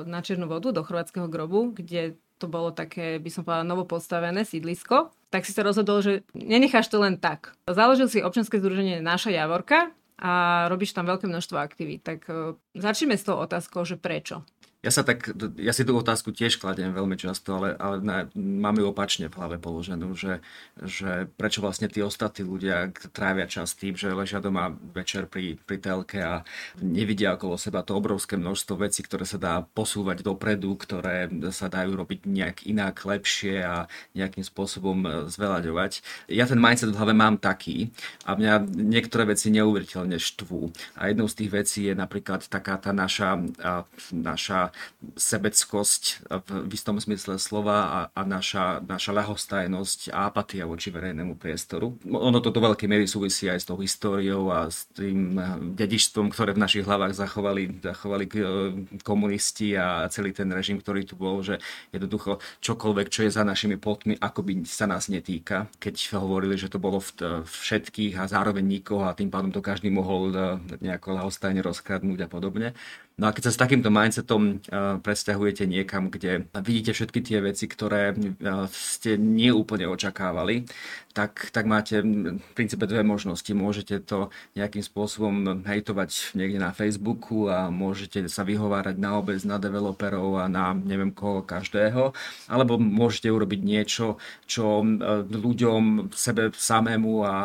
na 0.08 0.24
Černú 0.24 0.48
vodu, 0.48 0.72
do 0.72 0.86
chorvátskeho 0.86 1.27
grobu, 1.27 1.75
kde 1.75 2.15
to 2.38 2.46
bolo 2.52 2.74
také, 2.74 3.18
by 3.20 3.30
som 3.32 3.44
povedala, 3.46 3.68
novopostavené 3.68 4.44
sídlisko, 4.44 5.13
tak 5.34 5.48
si 5.48 5.56
sa 5.56 5.66
rozhodol, 5.66 6.04
že 6.06 6.22
nenecháš 6.38 6.92
to 6.94 7.02
len 7.02 7.18
tak. 7.18 7.58
Založil 7.66 8.06
si 8.06 8.22
občianske 8.22 8.62
združenie 8.62 9.02
Naša 9.02 9.34
Javorka 9.34 9.90
a 10.22 10.66
robíš 10.70 10.94
tam 10.94 11.10
veľké 11.10 11.25
množstvo 11.25 11.58
aktivít. 11.58 12.06
Tak 12.06 12.30
začneme 12.78 13.18
s 13.18 13.25
tou 13.25 13.36
otázkou, 13.42 13.82
že 13.82 13.98
prečo? 13.98 14.46
Ja 14.84 14.92
sa 14.92 15.08
tak, 15.08 15.32
ja 15.56 15.72
si 15.72 15.88
tú 15.88 15.96
otázku 15.96 16.36
tiež 16.36 16.60
kladiem 16.60 16.92
veľmi 16.92 17.16
často, 17.16 17.56
ale, 17.56 17.80
ale 17.80 18.04
na, 18.04 18.28
mám 18.36 18.75
ju 18.75 18.92
opačne 18.92 19.32
v 19.32 19.40
hlave 19.40 19.56
položenú, 19.56 20.12
že, 20.12 20.44
že 20.75 21.32
prečo 21.40 21.63
vlastne 21.63 21.88
tí 21.88 22.04
ostatní 22.04 22.44
ľudia 22.44 22.92
trávia 23.16 23.48
čas 23.48 23.80
tým, 23.80 23.96
že 23.96 24.12
ležia 24.12 24.44
doma 24.44 24.75
večer 24.92 25.32
pri, 25.32 25.56
pri 25.56 25.80
telke 25.80 26.20
a 26.20 26.44
nevidia 26.84 27.40
okolo 27.40 27.56
seba 27.56 27.80
to 27.80 27.96
obrovské 27.96 28.36
množstvo 28.36 28.84
vecí, 28.84 29.08
ktoré 29.08 29.24
sa 29.24 29.40
dá 29.40 29.63
posúvať 29.63 30.20
dopredu, 30.20 30.75
ktoré 30.75 31.32
sa 31.56 31.72
dajú 31.72 32.04
robiť 32.04 32.28
nejak 32.28 32.68
inak, 32.68 33.08
lepšie 33.08 33.63
a 33.63 33.88
nejakým 34.20 34.44
spôsobom 34.44 35.00
e, 35.08 35.10
zveľaďovať. 35.32 36.04
Ja 36.28 36.44
ten 36.44 36.60
mindset 36.60 36.92
v 36.92 37.00
hlave 37.00 37.16
mám 37.16 37.40
taký 37.40 37.96
a 38.28 38.36
mňa 38.36 38.68
niektoré 38.68 39.32
veci 39.32 39.48
neuveriteľne 39.48 40.20
štvú. 40.20 40.75
A 41.00 41.08
jednou 41.08 41.32
z 41.32 41.40
tých 41.40 41.52
vecí 41.56 41.88
je 41.88 41.96
napríklad 41.96 42.52
taká 42.52 42.75
tá 42.75 42.92
naša, 42.92 43.40
naša 44.12 44.73
sebeckosť 45.15 46.30
v 46.48 46.72
istom 46.74 46.98
smysle 46.98 47.38
slova 47.38 47.77
a, 47.84 48.00
a 48.13 48.22
naša, 48.24 48.82
naša 48.84 49.12
ľahostajnosť 49.13 50.13
a 50.13 50.30
apatia 50.30 50.65
voči 50.65 50.89
verejnému 50.89 51.38
priestoru. 51.38 51.96
Ono 52.08 52.39
to 52.39 52.50
do 52.50 52.62
veľkej 52.63 52.88
miery 52.89 53.06
súvisí 53.06 53.48
aj 53.50 53.60
s 53.63 53.70
tou 53.70 53.77
históriou 53.80 54.50
a 54.50 54.68
s 54.72 54.89
tým 54.96 55.38
eh, 55.38 55.46
dedičstvom, 55.77 56.32
ktoré 56.32 56.56
v 56.56 56.63
našich 56.63 56.86
hlavách 56.88 57.13
zachovali, 57.13 57.80
zachovali 57.84 58.25
eh, 58.25 58.44
komunisti 59.06 59.75
a 59.77 60.08
celý 60.10 60.32
ten 60.32 60.50
režim, 60.50 60.80
ktorý 60.80 61.06
tu 61.06 61.15
bol, 61.20 61.44
že 61.46 61.60
jednoducho 61.94 62.39
čokoľvek, 62.63 63.08
čo 63.10 63.27
je 63.27 63.32
za 63.32 63.44
našimi 63.46 63.77
plotmi, 63.77 64.18
by 64.18 64.53
sa 64.68 64.89
nás 64.89 65.08
netýka. 65.08 65.72
Keď 65.80 66.20
hovorili, 66.20 66.60
že 66.60 66.68
to 66.68 66.82
bolo 66.82 67.00
v, 67.00 67.44
všetkých 67.46 68.20
a 68.20 68.27
zároveň 68.27 68.65
nikoho 68.65 69.08
a 69.08 69.15
tým 69.15 69.32
pádom 69.32 69.53
to 69.53 69.63
každý 69.63 69.94
mohol 69.94 70.34
eh, 70.34 70.58
nejako 70.82 71.20
ľahostajne 71.22 71.62
rozkradnúť 71.62 72.25
a 72.25 72.32
podobne. 72.32 72.75
No 73.13 73.29
a 73.29 73.32
keď 73.32 73.50
sa 73.50 73.53
s 73.53 73.62
takýmto 73.62 73.93
mindsetom 73.93 74.41
uh, 74.58 74.98
presťahujete 74.98 75.70
niekam, 75.70 76.10
kde 76.10 76.50
vidíte 76.65 76.98
všetky 76.98 77.22
tie 77.22 77.46
veci, 77.46 77.70
ktoré 77.70 78.17
uh, 78.17 78.65
ste 78.74 79.22
neúplne 79.22 79.86
očakávali, 79.86 80.65
tak, 81.13 81.53
tak 81.53 81.70
máte 81.70 82.01
v 82.01 82.41
princípe 82.58 82.89
dve 82.89 83.05
možnosti. 83.05 83.46
Môžete 83.53 84.01
to 84.01 84.34
nejakým 84.58 84.82
spôsobom 84.82 85.62
hejtovať 85.62 86.34
niekde 86.34 86.58
na 86.58 86.74
Facebooku 86.74 87.53
a 87.53 87.70
môžete 87.70 88.25
sa 88.34 88.41
vyhovárať 88.41 88.98
na 88.98 89.22
obec, 89.22 89.38
na 89.46 89.62
developerov 89.62 90.41
a 90.41 90.50
na 90.50 90.74
neviem 90.74 91.13
koho 91.13 91.46
každého, 91.46 92.17
alebo 92.50 92.82
môžete 92.82 93.29
urobiť 93.29 93.62
niečo, 93.62 94.17
čo 94.50 94.82
ľuďom, 95.29 96.10
sebe 96.17 96.50
samému 96.50 97.22
a, 97.22 97.36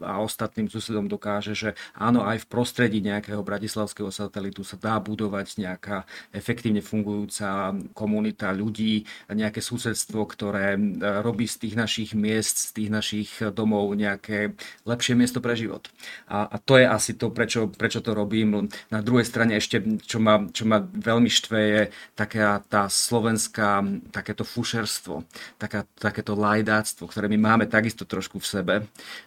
a 0.00 0.12
ostatným 0.24 0.72
susedom 0.72 1.04
dokáže, 1.04 1.52
že 1.52 1.76
áno, 1.92 2.24
aj 2.24 2.48
v 2.48 2.48
prostredí 2.48 3.04
nejakého 3.04 3.44
bratislavského 3.44 4.08
satelitu 4.08 4.64
sa 4.64 4.80
dá 4.80 4.96
budovať 4.96 5.17
nejaká 5.58 6.06
efektívne 6.30 6.80
fungujúca 6.80 7.74
komunita 7.92 8.54
ľudí, 8.54 9.02
nejaké 9.26 9.58
susedstvo, 9.58 10.22
ktoré 10.30 10.78
robí 11.20 11.50
z 11.50 11.66
tých 11.66 11.74
našich 11.74 12.10
miest, 12.14 12.70
z 12.70 12.70
tých 12.72 12.90
našich 12.94 13.08
našich 13.08 13.40
domov 13.56 13.88
nejaké 13.96 14.52
lepšie 14.84 15.16
miesto 15.16 15.40
pre 15.40 15.56
život. 15.56 15.88
A, 16.28 16.44
a 16.44 16.56
to 16.60 16.76
je 16.76 16.84
asi 16.84 17.16
to, 17.16 17.32
prečo, 17.32 17.72
prečo 17.72 18.04
to 18.04 18.12
robím. 18.12 18.68
Na 18.92 19.00
druhej 19.00 19.24
strane 19.24 19.56
ešte, 19.56 19.80
čo 20.04 20.20
ma, 20.20 20.44
čo 20.52 20.68
ma 20.68 20.84
veľmi 20.84 21.32
štve, 21.32 21.58
je 21.58 21.82
taká 22.12 22.60
tá 22.68 22.92
slovenská, 22.92 23.80
takéto 24.12 24.44
fušerstvo, 24.44 25.24
taká, 25.56 25.88
takéto 25.96 26.36
lajdáctvo, 26.36 27.08
ktoré 27.08 27.32
my 27.32 27.38
máme 27.40 27.64
takisto 27.64 28.04
trošku 28.04 28.44
v 28.44 28.50
sebe, 28.50 28.74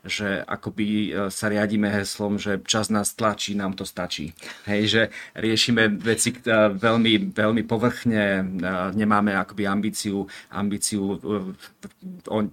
že 0.06 0.46
akoby 0.46 0.86
e, 0.86 1.10
sa 1.34 1.50
riadíme 1.50 1.90
heslom, 1.90 2.38
že 2.38 2.62
čas 2.70 2.94
nás 2.94 3.18
tlačí, 3.18 3.58
nám 3.58 3.74
to 3.74 3.82
stačí. 3.82 4.38
Hej, 4.70 4.82
že 4.86 5.02
riešime 5.34 5.81
veci 5.90 6.36
e, 6.36 6.70
veľmi, 6.76 7.34
veľmi 7.34 7.64
povrchne, 7.66 8.24
e, 8.40 8.44
nemáme 8.94 9.34
akoby 9.34 9.64
ambíciu, 9.66 10.28
ambíciu 10.52 11.18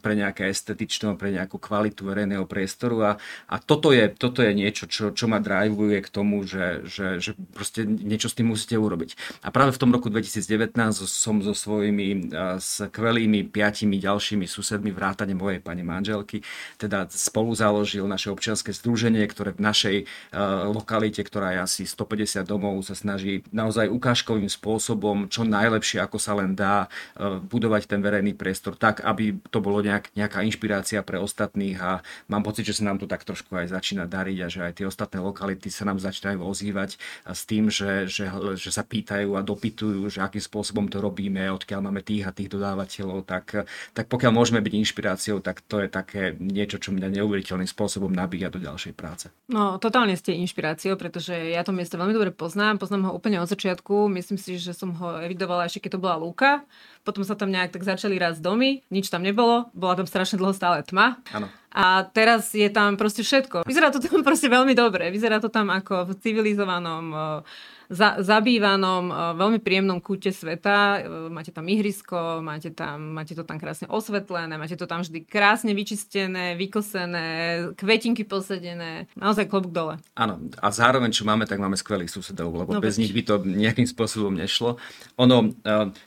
pre 0.01 0.13
nejaké 0.15 0.49
estetičné, 0.49 1.19
pre 1.19 1.35
nejakú 1.35 1.59
kvalitu 1.59 2.07
verejného 2.07 2.47
priestoru 2.47 2.97
a, 3.03 3.13
a 3.51 3.57
toto, 3.59 3.91
je, 3.91 4.09
toto 4.15 4.41
je 4.41 4.55
niečo, 4.55 4.87
čo, 4.87 5.11
čo 5.11 5.27
ma 5.27 5.43
drivuje 5.43 5.99
k 6.05 6.09
tomu, 6.09 6.47
že, 6.47 6.87
že, 6.87 7.19
že 7.19 7.35
proste 7.51 7.83
niečo 7.85 8.31
s 8.31 8.39
tým 8.39 8.55
musíte 8.55 8.79
urobiť. 8.79 9.43
A 9.43 9.51
práve 9.51 9.75
v 9.75 9.81
tom 9.83 9.91
roku 9.91 10.07
2019 10.09 10.79
som 11.05 11.43
so 11.43 11.53
svojimi 11.53 12.31
skvelými 12.63 13.51
piatimi 13.51 13.99
ďalšími 13.99 14.47
susedmi 14.47 14.95
vrátane 14.95 15.35
mojej 15.35 15.59
pani 15.59 15.83
manželky, 15.83 16.47
teda 16.79 17.11
spolu 17.11 17.51
založil 17.59 18.07
naše 18.07 18.31
občianske 18.31 18.71
združenie, 18.71 19.27
ktoré 19.27 19.51
v 19.51 19.65
našej 19.67 19.97
uh, 20.05 20.71
lokalite, 20.71 21.27
ktorá 21.27 21.59
je 21.59 21.61
asi 21.67 21.83
150 21.83 22.47
domov, 22.47 22.79
sa 22.87 22.95
snaží 22.95 23.18
naozaj 23.53 23.91
ukážkovým 23.93 24.49
spôsobom, 24.49 25.29
čo 25.31 25.45
najlepšie, 25.45 26.01
ako 26.03 26.19
sa 26.19 26.37
len 26.39 26.53
dá, 26.57 26.87
uh, 26.87 27.39
budovať 27.39 27.91
ten 27.91 28.01
verejný 28.03 28.35
priestor 28.35 28.75
tak, 28.79 29.03
aby 29.05 29.39
to 29.51 29.59
bolo 29.59 29.83
nejak, 29.83 30.13
nejaká 30.15 30.43
inšpirácia 30.45 31.03
pre 31.03 31.19
ostatných 31.19 31.79
a 31.79 32.01
mám 32.31 32.43
pocit, 32.43 32.65
že 32.65 32.79
sa 32.79 32.87
nám 32.89 33.03
to 33.03 33.07
tak 33.11 33.25
trošku 33.27 33.55
aj 33.55 33.75
začína 33.75 34.09
dariť 34.09 34.39
a 34.43 34.49
že 34.49 34.61
aj 34.65 34.73
tie 34.81 34.87
ostatné 34.87 35.19
lokality 35.21 35.69
sa 35.69 35.85
nám 35.85 35.99
začínajú 36.01 36.41
ozývať 36.41 36.97
s 37.27 37.43
tým, 37.45 37.69
že, 37.69 38.07
že, 38.09 38.31
že 38.57 38.71
sa 38.71 38.83
pýtajú 38.83 39.35
a 39.35 39.45
dopytujú, 39.45 40.09
že 40.09 40.23
akým 40.23 40.43
spôsobom 40.43 40.87
to 40.87 41.03
robíme, 41.03 41.51
odkiaľ 41.53 41.91
máme 41.91 42.01
tých 42.05 42.25
a 42.29 42.35
tých 42.35 42.53
dodávateľov, 42.53 43.27
tak, 43.27 43.69
tak 43.93 44.07
pokiaľ 44.07 44.33
môžeme 44.33 44.61
byť 44.63 44.75
inšpiráciou, 44.75 45.39
tak 45.43 45.65
to 45.65 45.83
je 45.83 45.89
také 45.89 46.37
niečo, 46.39 46.79
čo 46.79 46.95
mňa 46.95 47.21
neuveriteľným 47.21 47.69
spôsobom 47.69 48.11
nabíja 48.11 48.49
do 48.49 48.63
ďalšej 48.63 48.93
práce. 48.95 49.27
No, 49.49 49.77
totálne 49.81 50.15
ste 50.17 50.37
inšpiráciou, 50.39 50.97
pretože 51.01 51.33
ja 51.33 51.65
to 51.65 51.73
miesto 51.73 51.97
veľmi 51.97 52.15
dobre 52.15 52.31
poznám, 52.35 52.81
poznám 52.81 53.08
ho 53.08 53.08
úplne 53.12 53.41
od 53.41 53.49
začiatku, 53.49 54.09
myslím 54.12 54.38
si, 54.41 54.57
že 54.61 54.73
som 54.73 54.93
ho 54.97 55.21
evidovala 55.23 55.69
ešte 55.69 55.87
keď 55.87 55.91
to 55.97 56.03
bola 56.03 56.17
Lúka, 56.21 56.65
potom 57.07 57.25
sa 57.25 57.38
tam 57.38 57.53
nejak 57.53 57.73
tak 57.73 57.85
začali 57.85 58.17
raz 58.21 58.41
domy, 58.43 58.85
nič 58.93 59.09
tam 59.09 59.25
nebolo, 59.25 59.71
bola 59.73 59.97
tam 59.97 60.09
strašne 60.09 60.37
dlho 60.41 60.53
stále 60.53 60.83
tma. 60.85 61.21
Áno. 61.33 61.49
A 61.79 62.03
teraz 62.11 62.51
je 62.59 62.67
tam 62.67 62.99
proste 62.99 63.23
všetko. 63.23 63.63
Vyzerá 63.63 63.95
to 63.95 64.03
tam 64.03 64.21
proste 64.27 64.51
veľmi 64.51 64.75
dobre. 64.75 65.15
Vyzerá 65.15 65.39
to 65.39 65.47
tam 65.47 65.71
ako 65.71 66.11
v 66.11 66.13
civilizovanom 66.19 67.05
za, 67.89 68.21
zabývanom, 68.21 69.09
veľmi 69.37 69.59
príjemnom 69.65 69.99
kúte 70.05 70.29
sveta. 70.29 71.01
Máte 71.33 71.51
tam 71.51 71.65
ihrisko, 71.65 72.45
máte, 72.45 72.71
tam, 72.71 73.17
máte 73.17 73.33
to 73.33 73.49
tam 73.49 73.57
krásne 73.57 73.89
osvetlené, 73.89 74.61
máte 74.61 74.77
to 74.77 74.85
tam 74.85 75.01
vždy 75.01 75.25
krásne 75.25 75.73
vyčistené, 75.73 76.55
vykosené, 76.61 77.29
kvetinky 77.75 78.29
posedené. 78.29 79.09
Naozaj 79.17 79.49
klobúk 79.49 79.73
dole. 79.73 79.97
Áno, 80.15 80.37
a 80.61 80.69
zároveň, 80.69 81.11
čo 81.17 81.25
máme, 81.25 81.49
tak 81.49 81.59
máme 81.59 81.81
skvelých 81.81 82.13
susedov, 82.13 82.53
lebo 82.53 82.77
no, 82.77 82.81
bez 82.85 83.01
nich 83.01 83.11
by 83.17 83.23
to 83.25 83.35
nejakým 83.41 83.89
spôsobom 83.89 84.37
nešlo. 84.37 84.77
Ono, 85.17 85.57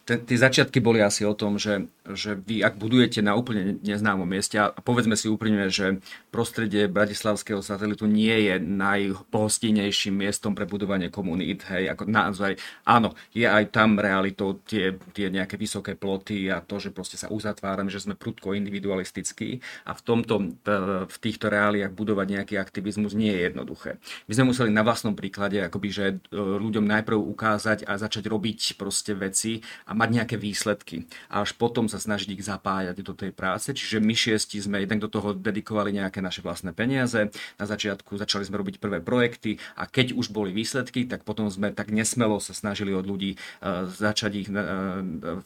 tie 0.06 0.38
začiatky 0.38 0.78
boli 0.78 1.02
asi 1.02 1.26
o 1.26 1.34
tom, 1.34 1.58
že 1.58 1.90
že 2.02 2.34
vy 2.34 2.66
ak 2.66 2.82
budujete 2.82 3.22
na 3.22 3.38
úplne 3.38 3.78
neznámom 3.86 4.26
mieste 4.26 4.58
a 4.58 4.74
povedzme 4.74 5.14
si 5.14 5.30
úprimne, 5.30 5.61
že 5.68 6.02
prostredie 6.32 6.88
bratislavského 6.88 7.60
satelitu 7.60 8.08
nie 8.08 8.48
je 8.48 8.56
najpohostinejším 8.58 10.16
miestom 10.24 10.56
pre 10.56 10.64
budovanie 10.64 11.12
komunít, 11.12 11.68
hej, 11.68 11.92
ako 11.92 12.08
naozaj, 12.08 12.56
áno, 12.88 13.12
je 13.36 13.44
aj 13.44 13.76
tam 13.76 14.00
realitou 14.00 14.58
tie, 14.64 14.96
tie 15.12 15.28
nejaké 15.28 15.60
vysoké 15.60 16.00
ploty 16.00 16.48
a 16.48 16.64
to, 16.64 16.80
že 16.80 16.96
proste 16.96 17.20
sa 17.20 17.28
uzatvárame, 17.28 17.92
že 17.92 18.02
sme 18.02 18.16
prudko 18.16 18.56
individualistickí 18.56 19.60
a 19.84 19.92
v 19.92 20.02
tomto, 20.02 20.56
v 21.06 21.18
týchto 21.20 21.52
reáliách 21.52 21.92
budovať 21.92 22.28
nejaký 22.32 22.56
aktivizmus 22.56 23.12
nie 23.12 23.36
je 23.36 23.52
jednoduché. 23.52 24.00
My 24.32 24.34
sme 24.34 24.56
museli 24.56 24.72
na 24.72 24.88
vlastnom 24.88 25.14
príklade 25.18 25.60
akoby, 25.60 25.90
že 25.92 26.06
e, 26.08 26.16
ľuďom 26.38 26.88
najprv 26.88 27.20
ukázať 27.20 27.84
a 27.84 28.00
začať 28.00 28.32
robiť 28.32 28.80
proste 28.80 29.12
veci 29.12 29.60
a 29.84 29.92
mať 29.92 30.10
nejaké 30.10 30.36
výsledky. 30.40 31.04
A 31.28 31.44
až 31.44 31.58
potom 31.58 31.92
sa 31.92 32.00
snažiť 32.00 32.32
ich 32.32 32.46
zapájať 32.46 33.04
do 33.04 33.12
tej 33.12 33.36
práce. 33.36 33.74
Čiže 33.76 34.00
my 34.00 34.14
šiesti 34.16 34.62
sme 34.62 34.86
jednak 34.86 35.04
do 35.04 35.10
toho 35.12 35.36
dedikovali 35.42 35.98
nejaké 35.98 36.22
naše 36.22 36.46
vlastné 36.46 36.72
peniaze. 36.72 37.34
Na 37.58 37.66
začiatku 37.66 38.16
začali 38.16 38.46
sme 38.46 38.62
robiť 38.62 38.78
prvé 38.78 39.02
projekty 39.02 39.58
a 39.76 39.90
keď 39.90 40.14
už 40.14 40.30
boli 40.30 40.54
výsledky, 40.54 41.10
tak 41.10 41.26
potom 41.26 41.50
sme 41.50 41.74
tak 41.74 41.90
nesmelo 41.90 42.38
sa 42.38 42.54
snažili 42.54 42.94
od 42.94 43.04
ľudí 43.04 43.36
začať 43.90 44.32
ich 44.38 44.50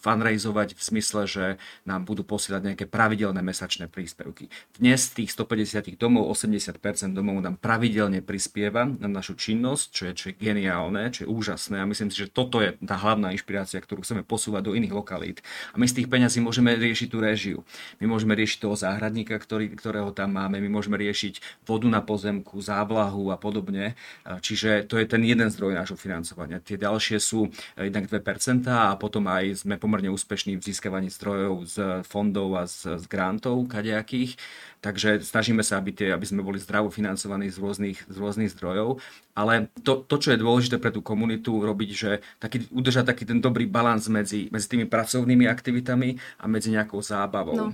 fundraizovať 0.03 0.75
v 0.75 0.81
smysle, 0.81 1.21
že 1.25 1.45
nám 1.87 2.03
budú 2.03 2.27
posielať 2.27 2.61
nejaké 2.61 2.85
pravidelné 2.85 3.39
mesačné 3.39 3.87
príspevky. 3.87 4.51
Dnes 4.75 5.09
tých 5.15 5.31
150 5.31 5.95
domov, 5.95 6.27
80% 6.35 7.15
domov 7.15 7.39
nám 7.39 7.55
pravidelne 7.55 8.19
prispieva 8.19 8.83
na 8.83 9.07
našu 9.07 9.39
činnosť, 9.39 9.85
čo 9.95 10.03
je, 10.09 10.13
čo 10.13 10.25
je 10.31 10.35
geniálne, 10.35 11.07
čo 11.13 11.23
je 11.23 11.31
úžasné 11.31 11.79
a 11.79 11.87
myslím 11.87 12.11
si, 12.11 12.25
že 12.25 12.27
toto 12.27 12.59
je 12.59 12.75
tá 12.83 12.99
hlavná 12.99 13.31
inšpirácia, 13.31 13.79
ktorú 13.79 14.03
chceme 14.03 14.27
posúvať 14.27 14.67
do 14.67 14.75
iných 14.75 14.91
lokalít. 14.91 15.39
A 15.71 15.79
my 15.79 15.85
z 15.87 16.01
tých 16.01 16.11
peňazí 16.11 16.41
môžeme 16.41 16.73
riešiť 16.75 17.07
tú 17.07 17.21
réžiu. 17.21 17.57
My 18.01 18.09
môžeme 18.09 18.33
riešiť 18.35 18.59
toho 18.65 18.75
záhradníka, 18.75 19.37
ktorý, 19.37 19.71
ktorého 19.85 20.09
tam 20.09 20.33
máme, 20.33 20.57
my 20.57 20.81
môžeme 20.81 20.97
riešiť 20.97 21.61
vodu 21.61 21.85
na 21.85 22.01
pozemku, 22.01 22.57
závlahu 22.57 23.29
a 23.29 23.37
podobne. 23.37 23.93
Čiže 24.25 24.89
to 24.89 24.97
je 24.97 25.05
ten 25.05 25.21
jeden 25.21 25.53
zdroj 25.53 25.77
nášho 25.77 25.93
financovania. 25.93 26.57
Tie 26.57 26.81
ďalšie 26.81 27.21
sú 27.21 27.53
jednak 27.77 28.09
2% 28.09 28.65
a 28.65 28.97
potom 28.97 29.29
aj 29.29 29.61
sme 29.61 29.77
pomerne 29.77 30.09
úspešní 30.09 30.57
v 30.57 30.65
získavaní 30.65 31.13
zdrojov 31.13 31.69
z 31.69 31.75
fondov 32.01 32.57
a 32.57 32.65
z, 32.65 32.97
z 32.97 33.05
grantov 33.05 33.61
kadejakých. 33.69 34.41
Takže 34.81 35.21
snažíme 35.21 35.61
sa, 35.61 35.77
aby, 35.77 35.93
tie, 35.93 36.09
aby 36.13 36.25
sme 36.25 36.41
boli 36.41 36.57
zdravo 36.57 36.89
financovaní 36.89 37.53
z 37.53 37.61
rôznych, 37.61 38.05
z 38.09 38.17
rôznych 38.17 38.53
zdrojov. 38.57 38.97
Ale 39.35 39.67
to, 39.83 40.07
to, 40.07 40.15
čo 40.15 40.31
je 40.31 40.39
dôležité 40.39 40.79
pre 40.79 40.95
tú 40.95 41.03
komunitu 41.03 41.59
robiť, 41.59 41.89
že 41.91 42.11
taký, 42.39 42.71
udržať 42.71 43.11
taký 43.11 43.27
ten 43.27 43.43
dobrý 43.43 43.67
balans 43.67 44.07
medzi, 44.07 44.47
medzi 44.47 44.71
tými 44.71 44.87
pracovnými 44.87 45.43
aktivitami 45.43 46.15
a 46.39 46.47
medzi 46.47 46.71
nejakou 46.71 47.03
zábavou. 47.03 47.55
No. 47.55 47.67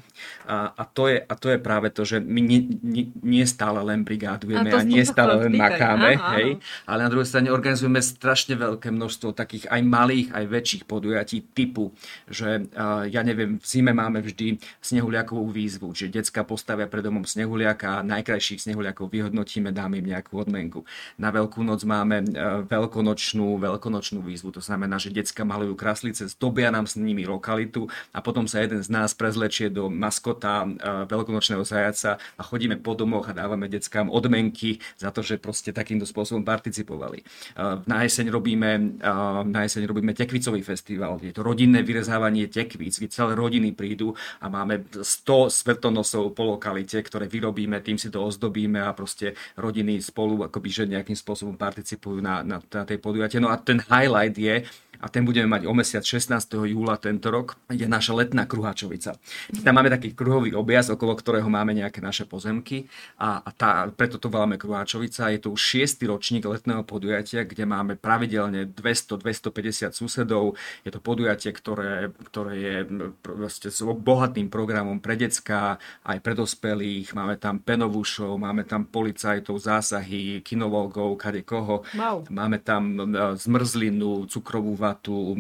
A, 0.49 0.73
a, 0.73 0.83
to 0.89 1.05
je, 1.05 1.21
a 1.21 1.33
to 1.37 1.53
je 1.53 1.61
práve 1.61 1.93
to, 1.93 2.01
že 2.01 2.17
my 2.17 2.41
nie, 2.41 2.65
nie, 2.81 3.13
nie 3.21 3.45
stále 3.45 3.77
len 3.85 4.01
brigádujeme 4.01 4.73
a, 4.73 4.81
a 4.81 4.87
nie 4.87 5.05
stále 5.05 5.37
len 5.37 5.53
makáme, 5.53 6.17
aha, 6.17 6.33
hej, 6.41 6.57
ale 6.89 6.99
na 7.05 7.09
druhej 7.13 7.29
strane 7.29 7.53
organizujeme 7.53 8.01
strašne 8.01 8.57
veľké 8.57 8.89
množstvo 8.89 9.37
takých 9.37 9.69
aj 9.69 9.81
malých, 9.85 10.27
aj 10.33 10.45
väčších 10.49 10.83
podujatí 10.89 11.53
typu, 11.53 11.93
že 12.25 12.65
uh, 12.73 13.05
ja 13.05 13.21
neviem, 13.21 13.61
v 13.61 13.65
zime 13.65 13.93
máme 13.93 14.25
vždy 14.25 14.57
snehuliakovú 14.81 15.45
výzvu, 15.53 15.93
že 15.93 16.09
decka 16.09 16.41
postavia 16.41 16.89
pred 16.89 17.05
domom 17.05 17.21
snehuliaka 17.21 18.01
a 18.01 18.05
najkrajších 18.05 18.65
snehuliakov 18.65 19.13
vyhodnotíme, 19.13 19.69
dáme 19.69 20.01
im 20.01 20.09
nejakú 20.09 20.41
odmenku. 20.41 20.83
Na 21.21 21.29
Veľkú 21.51 21.67
noc 21.67 21.83
máme 21.83 22.23
e, 22.23 22.27
veľkonočnú, 22.63 23.59
veľkonočnú 23.59 24.23
výzvu. 24.23 24.55
To 24.55 24.63
znamená, 24.63 24.95
že 25.03 25.11
decka 25.11 25.43
malujú 25.43 25.75
kraslice, 25.75 26.31
zdobia 26.31 26.71
nám 26.71 26.87
s 26.87 26.95
nimi 26.95 27.27
lokalitu 27.27 27.91
a 28.15 28.23
potom 28.23 28.47
sa 28.47 28.63
jeden 28.63 28.79
z 28.79 28.87
nás 28.87 29.11
prezlečie 29.11 29.67
do 29.67 29.91
maskota 29.91 30.63
e, 30.63 30.67
veľkonočného 31.11 31.59
zajaca 31.67 32.15
a 32.39 32.41
chodíme 32.47 32.79
po 32.79 32.95
domoch 32.95 33.27
a 33.27 33.35
dávame 33.35 33.67
deckám 33.67 34.07
odmenky 34.07 34.79
za 34.95 35.11
to, 35.11 35.19
že 35.19 35.43
proste 35.43 35.75
takýmto 35.75 36.07
spôsobom 36.07 36.47
participovali. 36.47 37.19
E, 37.19 37.23
na 37.83 38.07
jeseň 38.07 38.31
robíme, 38.31 39.03
na 39.51 39.67
jeseň 39.67 39.91
robíme 39.91 40.15
tekvicový 40.15 40.63
festival. 40.63 41.19
Je 41.19 41.35
to 41.35 41.43
rodinné 41.43 41.83
vyrezávanie 41.83 42.47
tekvíc, 42.47 42.95
kde 42.95 43.11
celé 43.11 43.35
rodiny 43.35 43.75
prídu 43.75 44.15
a 44.39 44.47
máme 44.47 44.87
100 44.87 45.51
svetonosov 45.51 46.31
po 46.31 46.55
lokalite, 46.55 46.95
ktoré 47.03 47.27
vyrobíme, 47.27 47.83
tým 47.83 47.99
si 47.99 48.07
to 48.07 48.23
ozdobíme 48.23 48.79
a 48.79 48.95
proste 48.95 49.35
rodiny 49.59 49.99
spolu 49.99 50.47
akoby 50.47 50.69
že 50.71 50.83
nejakým 50.87 51.17
spôsobom 51.17 51.40
spôsobom 51.41 51.57
participujú 51.57 52.21
na, 52.21 52.45
na, 52.45 52.61
na 52.61 52.83
tej 52.85 53.01
podujatie. 53.01 53.41
No 53.41 53.49
a 53.49 53.57
ten 53.57 53.81
highlight 53.89 54.37
je, 54.37 54.61
a 55.01 55.09
ten 55.09 55.25
budeme 55.25 55.49
mať 55.49 55.65
o 55.65 55.73
mesiac 55.73 56.05
16. 56.05 56.37
júla 56.69 57.01
tento 57.01 57.33
rok, 57.33 57.57
je 57.73 57.89
naša 57.89 58.13
letná 58.13 58.45
kruhačovica. 58.45 59.17
Tam 59.65 59.73
máme 59.73 59.89
taký 59.89 60.13
kruhový 60.13 60.53
objazd, 60.53 60.93
okolo 60.93 61.17
ktorého 61.17 61.49
máme 61.49 61.73
nejaké 61.73 61.99
naše 61.99 62.29
pozemky 62.29 62.85
a, 63.17 63.41
a 63.41 63.49
tá, 63.49 63.89
preto 63.89 64.21
to 64.21 64.29
voláme 64.29 64.61
kruhačovica. 64.61 65.33
Je 65.33 65.41
to 65.41 65.57
už 65.57 65.61
šiestý 65.61 66.05
ročník 66.05 66.45
letného 66.45 66.85
podujatia, 66.85 67.41
kde 67.41 67.65
máme 67.65 67.97
pravidelne 67.97 68.69
200-250 68.69 69.97
susedov. 69.97 70.53
Je 70.85 70.93
to 70.93 71.01
podujatie, 71.01 71.49
ktoré, 71.49 72.13
ktoré 72.29 72.53
je 72.61 72.75
proste 73.25 73.73
s 73.73 73.81
bohatým 73.81 74.53
programom 74.53 75.01
pre 75.01 75.17
decka, 75.17 75.81
aj 76.05 76.17
pre 76.21 76.37
dospelých. 76.37 77.17
Máme 77.17 77.41
tam 77.41 77.57
penovú 77.57 78.05
show, 78.05 78.37
máme 78.37 78.69
tam 78.69 78.85
policajtov, 78.85 79.57
zásahy, 79.57 80.45
kinologov, 80.45 81.17
kade 81.17 81.41
koho. 81.41 81.81
Wow. 81.97 82.29
Máme 82.29 82.61
tam 82.61 82.99
e, 82.99 83.37
zmrzlinu, 83.39 84.29
cukrovú 84.29 84.77
vatu, 84.91 85.39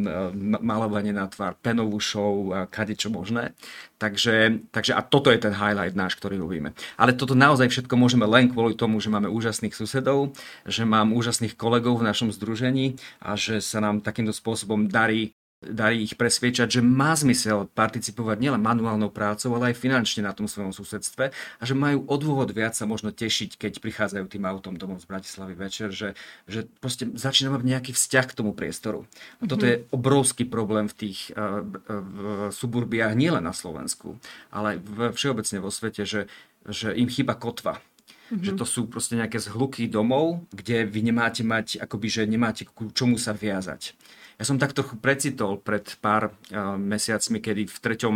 malovanie 0.63 1.11
na 1.11 1.27
tvár, 1.27 1.59
penovú 1.59 1.99
show, 1.99 2.55
kade 2.71 2.95
čo 2.95 3.11
možné. 3.11 3.51
Takže, 3.99 4.65
takže 4.73 4.97
a 4.97 5.05
toto 5.05 5.29
je 5.29 5.37
ten 5.37 5.53
highlight 5.53 5.93
náš, 5.93 6.17
ktorý 6.17 6.41
robíme. 6.41 6.73
Ale 6.97 7.13
toto 7.13 7.37
naozaj 7.37 7.69
všetko 7.69 7.93
môžeme 7.99 8.25
len 8.25 8.49
kvôli 8.49 8.73
tomu, 8.73 8.97
že 8.97 9.13
máme 9.13 9.29
úžasných 9.29 9.77
susedov, 9.77 10.33
že 10.65 10.87
mám 10.87 11.13
úžasných 11.13 11.53
kolegov 11.53 12.01
v 12.01 12.07
našom 12.09 12.33
združení 12.33 12.97
a 13.21 13.37
že 13.37 13.61
sa 13.61 13.77
nám 13.77 14.01
takýmto 14.01 14.33
spôsobom 14.33 14.89
darí 14.89 15.35
darí 15.61 16.01
ich 16.01 16.17
presviečať, 16.17 16.67
že 16.67 16.81
má 16.81 17.13
zmysel 17.13 17.69
participovať 17.69 18.37
nielen 18.41 18.61
manuálnou 18.65 19.13
prácou, 19.13 19.53
ale 19.53 19.71
aj 19.71 19.77
finančne 19.77 20.25
na 20.25 20.33
tom 20.33 20.49
svojom 20.49 20.73
susedstve 20.73 21.29
a 21.29 21.63
že 21.63 21.77
majú 21.77 22.01
odôvod 22.09 22.49
viac 22.49 22.73
sa 22.73 22.89
možno 22.89 23.13
tešiť, 23.13 23.61
keď 23.61 23.77
prichádzajú 23.77 24.25
tým 24.25 24.43
autom 24.49 24.73
domov 24.73 25.05
z 25.05 25.07
Bratislavy 25.07 25.53
večer, 25.53 25.93
že, 25.93 26.17
že 26.49 26.65
proste 26.81 27.13
začína 27.13 27.53
mať 27.53 27.61
nejaký 27.61 27.91
vzťah 27.93 28.25
k 28.25 28.37
tomu 28.41 28.57
priestoru. 28.57 29.05
A 29.37 29.45
toto 29.45 29.69
mm-hmm. 29.69 29.85
je 29.85 29.93
obrovský 29.93 30.49
problém 30.49 30.89
v 30.89 30.97
tých 30.97 31.29
uh, 31.37 31.61
v 31.85 32.49
suburbiách 32.49 33.13
nielen 33.13 33.45
na 33.45 33.53
Slovensku, 33.53 34.17
ale 34.49 34.81
v, 34.81 35.13
všeobecne 35.13 35.61
vo 35.61 35.69
svete, 35.69 36.09
že, 36.09 36.25
že 36.65 36.97
im 36.97 37.05
chýba 37.05 37.37
kotva. 37.37 37.77
Mm-hmm. 37.77 38.45
Že 38.47 38.51
to 38.57 38.65
sú 38.65 38.81
proste 38.89 39.13
nejaké 39.13 39.37
zhluky 39.37 39.85
domov, 39.85 40.41
kde 40.49 40.89
vy 40.89 41.05
nemáte 41.05 41.45
mať, 41.45 41.83
akoby, 41.83 42.07
že 42.09 42.21
nemáte 42.25 42.65
k 42.65 42.89
čomu 42.97 43.21
sa 43.21 43.37
viazať. 43.37 43.93
Ja 44.41 44.49
som 44.49 44.57
tak 44.57 44.73
trochu 44.73 44.97
precitol 44.97 45.61
pred 45.61 45.85
pár 46.01 46.33
uh, 46.33 46.73
mesiacmi, 46.73 47.37
kedy 47.37 47.69
v 47.69 47.77
treťom 47.77 48.15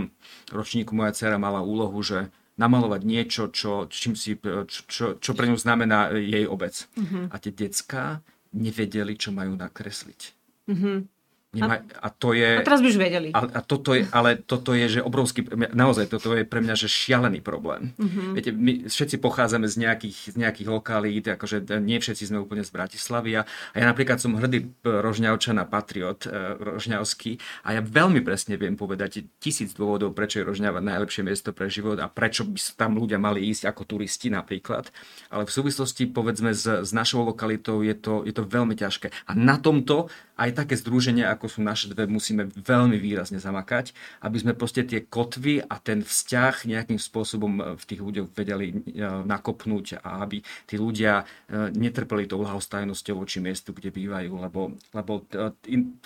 ročníku 0.49 0.97
moja 0.97 1.13
dcera 1.13 1.38
mala 1.38 1.61
úlohu, 1.61 2.01
že 2.01 2.33
namalovať 2.57 3.01
niečo, 3.05 3.53
čo, 3.53 3.85
čím 3.93 4.17
si, 4.17 4.33
čo, 4.41 4.65
čo, 4.89 5.05
čo 5.21 5.31
pre 5.38 5.45
ňu 5.45 5.53
znamená 5.53 6.09
jej 6.17 6.49
obec. 6.49 6.89
Mm-hmm. 6.97 7.29
A 7.29 7.35
tie 7.38 7.53
decka 7.53 8.25
nevedeli, 8.57 9.13
čo 9.13 9.29
majú 9.29 9.53
nakresliť. 9.53 10.21
Mm-hmm. 10.65 10.97
Nemá, 11.55 11.79
a, 11.79 12.09
to 12.11 12.35
je... 12.35 12.59
A 12.59 12.67
teraz 12.67 12.83
by 12.83 12.87
už 12.91 12.99
vedeli. 12.99 13.29
A, 13.31 13.39
a 13.47 13.59
toto 13.63 13.95
je, 13.95 14.03
ale 14.11 14.35
toto 14.35 14.75
je, 14.75 14.99
že 14.99 14.99
obrovský, 14.99 15.47
naozaj 15.71 16.11
toto 16.11 16.35
je 16.35 16.43
pre 16.43 16.59
mňa, 16.59 16.75
že 16.75 16.91
šialený 16.91 17.39
problém. 17.39 17.95
Mm-hmm. 17.95 18.27
Viete, 18.35 18.51
my 18.51 18.71
všetci 18.91 19.15
pochádzame 19.23 19.71
z 19.71 19.75
nejakých, 19.79 20.17
z 20.33 20.35
nejakých 20.35 20.67
lokalít, 20.67 21.25
akože 21.31 21.63
nie 21.79 21.97
všetci 22.03 22.27
sme 22.27 22.43
úplne 22.43 22.67
z 22.67 22.71
Bratislavy 22.75 23.31
a, 23.39 23.47
a 23.47 23.75
ja 23.79 23.85
napríklad 23.87 24.19
som 24.19 24.35
hrdý 24.35 24.67
Rožňavčan 24.83 25.55
a 25.57 25.65
patriot 25.65 26.27
e, 26.27 26.59
Rožňavský 26.59 27.39
a 27.63 27.79
ja 27.79 27.81
veľmi 27.81 28.19
presne 28.19 28.59
viem 28.59 28.75
povedať 28.75 29.23
tisíc 29.39 29.71
dôvodov, 29.71 30.11
prečo 30.11 30.43
je 30.43 30.47
Rožňava 30.47 30.83
najlepšie 30.83 31.23
miesto 31.23 31.55
pre 31.55 31.71
život 31.71 31.97
a 32.03 32.11
prečo 32.11 32.43
by 32.43 32.59
tam 32.75 32.99
ľudia 32.99 33.15
mali 33.15 33.47
ísť 33.47 33.71
ako 33.71 33.81
turisti 33.87 34.27
napríklad. 34.27 34.91
Ale 35.31 35.47
v 35.47 35.55
súvislosti 35.55 36.11
povedzme 36.11 36.51
s, 36.51 36.67
s 36.67 36.91
našou 36.91 37.23
lokalitou 37.23 37.79
je 37.85 37.95
to, 37.95 38.27
je 38.27 38.33
to 38.35 38.43
veľmi 38.43 38.75
ťažké. 38.75 39.13
A 39.29 39.31
na 39.37 39.55
tomto 39.55 40.11
aj 40.35 40.51
také 40.51 40.75
združenia, 40.75 41.31
ako 41.31 41.44
sú 41.47 41.63
naše 41.63 41.91
dve, 41.93 42.10
musíme 42.10 42.51
veľmi 42.51 42.99
výrazne 42.99 43.39
zamakať, 43.39 43.95
aby 44.21 44.38
sme 44.41 44.53
proste 44.58 44.84
tie 44.84 45.05
kotvy 45.05 45.63
a 45.63 45.79
ten 45.79 46.03
vzťah 46.03 46.67
nejakým 46.67 46.99
spôsobom 46.99 47.53
e, 47.58 47.63
v 47.79 47.84
tých 47.88 48.01
ľuďoch 48.01 48.27
vedeli 48.36 48.67
e, 48.71 48.75
nakopnúť 49.23 50.03
a 50.03 50.25
aby 50.25 50.43
tí 50.67 50.75
ľudia 50.75 51.23
e, 51.23 51.71
netrpeli 51.71 52.27
tou 52.27 52.43
lahostajnosťou 52.43 53.21
voči 53.21 53.39
miestu, 53.39 53.71
kde 53.71 53.93
bývajú, 53.93 54.31
lebo, 54.41 54.75
lebo 54.91 55.23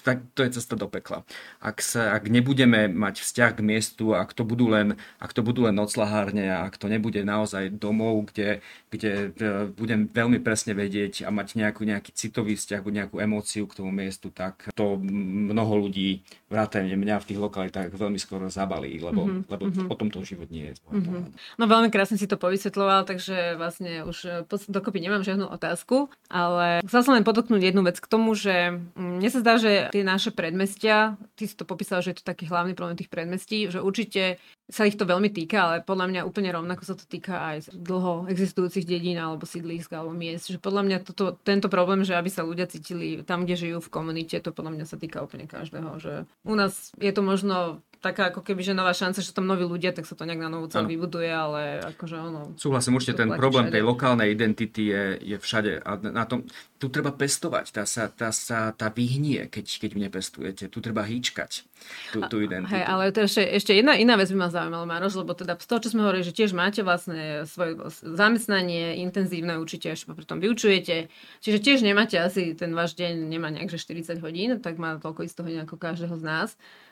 tak, 0.03 0.21
to 0.37 0.45
je 0.45 0.59
cesta 0.61 0.77
do 0.77 0.85
pekla. 0.85 1.25
Ak, 1.63 1.81
sa, 1.81 2.13
ak 2.13 2.29
nebudeme 2.29 2.91
mať 2.91 3.23
vzťah 3.23 3.51
k 3.57 3.65
miestu, 3.65 4.13
ak 4.13 4.35
to 4.35 4.45
budú 4.45 4.69
len, 4.69 4.99
ak 5.17 5.31
to 5.33 5.41
budú 5.41 5.65
len 5.65 5.75
noclahárne 5.75 6.49
ak 6.59 6.75
to 6.77 6.91
nebude 6.91 7.21
naozaj 7.23 7.71
domov, 7.71 8.29
kde, 8.33 8.59
kde 8.91 9.31
budem 9.73 10.09
veľmi 10.09 10.41
presne 10.43 10.75
vedieť 10.75 11.23
a 11.25 11.29
mať 11.31 11.55
nejakú, 11.55 11.85
nejaký 11.87 12.11
citový 12.11 12.59
vzťah, 12.59 12.81
nejakú 12.83 13.21
emóciu 13.21 13.65
k 13.69 13.77
tomu 13.79 13.93
miestu, 13.93 14.33
tak 14.33 14.67
to 14.75 14.99
mnoho 15.29 15.85
ľudí, 15.85 16.25
vrátane 16.49 16.97
mňa 16.97 17.21
v 17.21 17.27
tých 17.29 17.39
lokalitách 17.39 17.93
veľmi 17.93 18.17
skoro 18.17 18.49
zabalí, 18.49 18.97
lebo, 18.97 19.29
mm-hmm. 19.29 19.41
lebo 19.45 19.63
mm-hmm. 19.69 19.87
o 19.87 19.95
tomto 19.95 20.25
život 20.25 20.49
nie 20.49 20.73
je. 20.73 20.81
Mm-hmm. 20.89 21.21
No 21.61 21.63
veľmi 21.69 21.93
krásne 21.93 22.17
si 22.17 22.25
to 22.25 22.41
povysvetloval, 22.41 23.05
takže 23.05 23.53
vlastne 23.55 24.03
už 24.03 24.49
dokopy 24.67 24.99
nemám 24.99 25.21
žiadnu 25.21 25.45
otázku, 25.45 26.09
ale 26.27 26.81
chcel 26.89 27.01
som 27.05 27.13
len 27.13 27.23
podotknúť 27.23 27.61
jednu 27.61 27.85
vec 27.85 28.01
k 28.01 28.09
tomu, 28.09 28.33
že 28.33 28.81
mm, 28.97 29.21
mne 29.21 29.29
sa 29.29 29.39
zdá, 29.45 29.53
že 29.61 29.93
tie 29.93 30.01
naše 30.01 30.33
predmestia, 30.33 31.15
ty 31.37 31.45
si 31.45 31.53
to 31.53 31.69
popísal, 31.69 32.01
že 32.01 32.17
je 32.17 32.17
to 32.19 32.25
taký 32.25 32.49
hlavný 32.49 32.73
problém 32.73 32.97
tých 32.97 33.13
predmestí, 33.13 33.69
že 33.69 33.79
určite 33.79 34.41
sa 34.69 34.85
ich 34.85 34.95
to 34.95 35.09
veľmi 35.09 35.33
týka, 35.33 35.57
ale 35.57 35.75
podľa 35.81 36.05
mňa 36.13 36.21
úplne 36.29 36.53
rovnako 36.53 36.85
sa 36.85 36.93
to 36.93 37.01
týka 37.09 37.41
aj 37.41 37.73
dlho 37.73 38.29
existujúcich 38.29 38.85
dedín 38.85 39.17
alebo 39.17 39.49
sídlisk 39.49 39.89
alebo 39.97 40.13
miest. 40.13 40.53
Že 40.53 40.61
podľa 40.61 40.83
mňa 40.85 40.97
toto, 41.09 41.33
tento 41.41 41.73
problém, 41.73 42.05
že 42.05 42.13
aby 42.13 42.29
sa 42.29 42.45
ľudia 42.45 42.69
cítili 42.69 43.25
tam, 43.25 43.49
kde 43.49 43.57
žijú 43.57 43.81
v 43.81 43.89
komunite, 43.89 44.37
to 44.37 44.53
podľa 44.53 44.77
mňa 44.77 44.85
sa 44.85 45.01
týka 45.01 45.25
úplne 45.25 45.49
každého. 45.49 45.97
Že 45.97 46.13
u 46.45 46.53
nás 46.53 46.93
je 47.01 47.09
to 47.09 47.25
možno 47.25 47.81
taká 47.99 48.31
ako 48.31 48.41
keby, 48.41 48.63
že 48.63 48.71
nová 48.71 48.95
šanca, 48.95 49.19
že 49.19 49.35
tam 49.35 49.43
noví 49.43 49.67
ľudia, 49.67 49.91
tak 49.91 50.07
sa 50.07 50.15
to 50.15 50.23
nejak 50.23 50.39
na 50.39 50.47
novo 50.47 50.71
celé 50.71 50.95
vybuduje, 50.95 51.27
ale 51.27 51.83
akože 51.83 52.15
ono... 52.15 52.55
Súhlasím, 52.55 52.95
určite 52.95 53.19
ten 53.19 53.35
problém 53.35 53.67
všade. 53.67 53.75
tej 53.75 53.83
lokálnej 53.83 54.27
identity 54.31 54.81
je, 54.87 55.03
je 55.19 55.37
všade 55.37 55.83
a 55.83 55.91
na 55.99 56.23
tom, 56.23 56.47
tu 56.79 56.87
treba 56.87 57.11
pestovať, 57.11 57.75
tá 57.75 57.83
sa, 57.83 58.07
tá 58.07 58.31
sa 58.31 58.71
tá 58.71 58.87
vyhnie, 58.87 59.51
keď, 59.51 59.65
keď 59.67 59.91
nepestujete, 59.99 60.63
tu 60.71 60.79
treba 60.79 61.03
hýčkať 61.03 61.67
tú, 62.15 62.23
tú 62.31 62.39
identitu. 62.39 62.71
Hej, 62.71 62.83
ale 62.87 63.11
to 63.11 63.27
ešte, 63.27 63.43
ešte 63.43 63.71
jedna 63.75 63.99
iná 63.99 64.15
vec 64.15 64.31
by 64.31 64.47
ma 64.47 64.49
zaujímala, 64.49 64.87
Maroš, 64.87 65.19
lebo 65.19 65.35
teda 65.35 65.59
z 65.59 65.67
toho, 65.67 65.79
čo 65.83 65.91
sme 65.91 66.07
hovorili, 66.07 66.23
že 66.23 66.31
tiež 66.31 66.55
máte 66.55 66.79
vlastne 66.79 67.43
svoje 67.51 67.75
zamestnanie 67.99 69.03
intenzívne, 69.03 69.59
určite 69.59 69.91
až 69.91 70.07
pri 70.07 70.23
tom 70.23 70.39
vyučujete, 70.39 71.11
čiže 71.43 71.57
tiež 71.59 71.83
nemáte 71.83 72.15
asi 72.15 72.55
ten 72.55 72.71
váš 72.71 72.95
deň, 72.95 73.27
nemá 73.27 73.51
nejak, 73.51 73.75
že 73.75 73.83
40 73.83 74.23
hodín, 74.23 74.55
tak 74.63 74.79
má 74.79 74.95
toľko 75.03 75.27
istého 75.27 75.51
hodín 75.51 75.67
ako 75.67 75.75
každého 75.75 76.15
z 76.15 76.23
nás. 76.23 76.49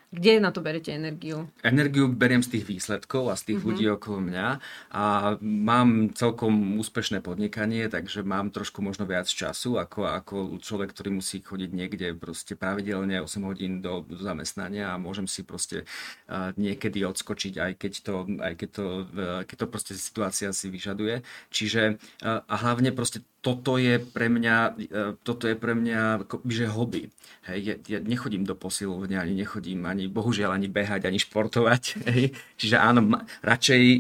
Kde 0.08 0.39
na 0.39 0.56
to 0.56 0.63
berete 0.63 0.88
energiu? 0.96 1.52
Energiu 1.67 2.08
beriem 2.08 2.39
z 2.39 2.56
tých 2.56 2.65
výsledkov 2.72 3.28
a 3.28 3.36
z 3.36 3.52
tých 3.52 3.60
uh-huh. 3.60 3.67
ľudí 3.76 3.86
okolo 3.91 4.24
mňa 4.24 4.48
a 4.96 5.36
mám 5.43 6.15
celkom 6.15 6.80
úspešné 6.80 7.20
podnikanie, 7.20 7.91
takže 7.91 8.24
mám 8.24 8.48
trošku 8.56 8.80
možno 8.80 9.04
viac 9.04 9.28
času 9.28 9.76
ako, 9.76 10.08
ako 10.08 10.36
človek, 10.63 10.96
ktorý 10.96 11.20
musí 11.20 11.43
chodiť 11.43 11.70
niekde 11.76 12.08
proste 12.15 12.56
pravidelne 12.56 13.20
8 13.20 13.43
hodín 13.43 13.84
do, 13.84 14.08
do 14.08 14.15
zamestnania 14.15 14.96
a 14.96 15.02
môžem 15.02 15.28
si 15.28 15.43
proste 15.43 15.84
uh, 16.32 16.56
niekedy 16.56 17.04
odskočiť, 17.04 17.54
aj 17.60 17.72
keď 17.76 17.93
to, 18.00 18.15
aj 18.39 18.54
keď 18.56 18.70
to, 18.72 18.86
uh, 19.12 19.41
keď 19.43 19.56
to 19.60 19.67
proste 19.67 19.93
situácia 20.00 20.56
si 20.56 20.72
vyžaduje. 20.72 21.20
Čiže 21.52 22.00
uh, 22.24 22.48
a 22.48 22.56
hlavne 22.63 22.96
proste 22.96 23.28
toto 23.41 23.78
je 23.78 24.02
pre 24.02 24.28
mňa, 24.28 24.58
e, 24.76 25.02
toto 25.21 25.45
je 25.45 25.56
pre 25.56 25.78
mňa 25.78 26.26
že 26.50 26.65
hobby. 26.67 27.13
Hej, 27.47 27.60
ja, 27.63 27.76
ja 27.95 28.00
nechodím 28.04 28.43
do 28.43 28.58
posilovne, 28.58 29.15
ani 29.15 29.32
nechodím 29.38 29.88
ani, 29.88 30.12
bohužiaľ, 30.12 30.58
ani 30.58 30.67
behať, 30.67 31.08
ani 31.08 31.15
športovať. 31.21 31.84
Hej. 32.12 32.36
Čiže 32.60 32.76
áno, 32.76 33.23
radšej 33.45 33.82
e, 33.88 34.00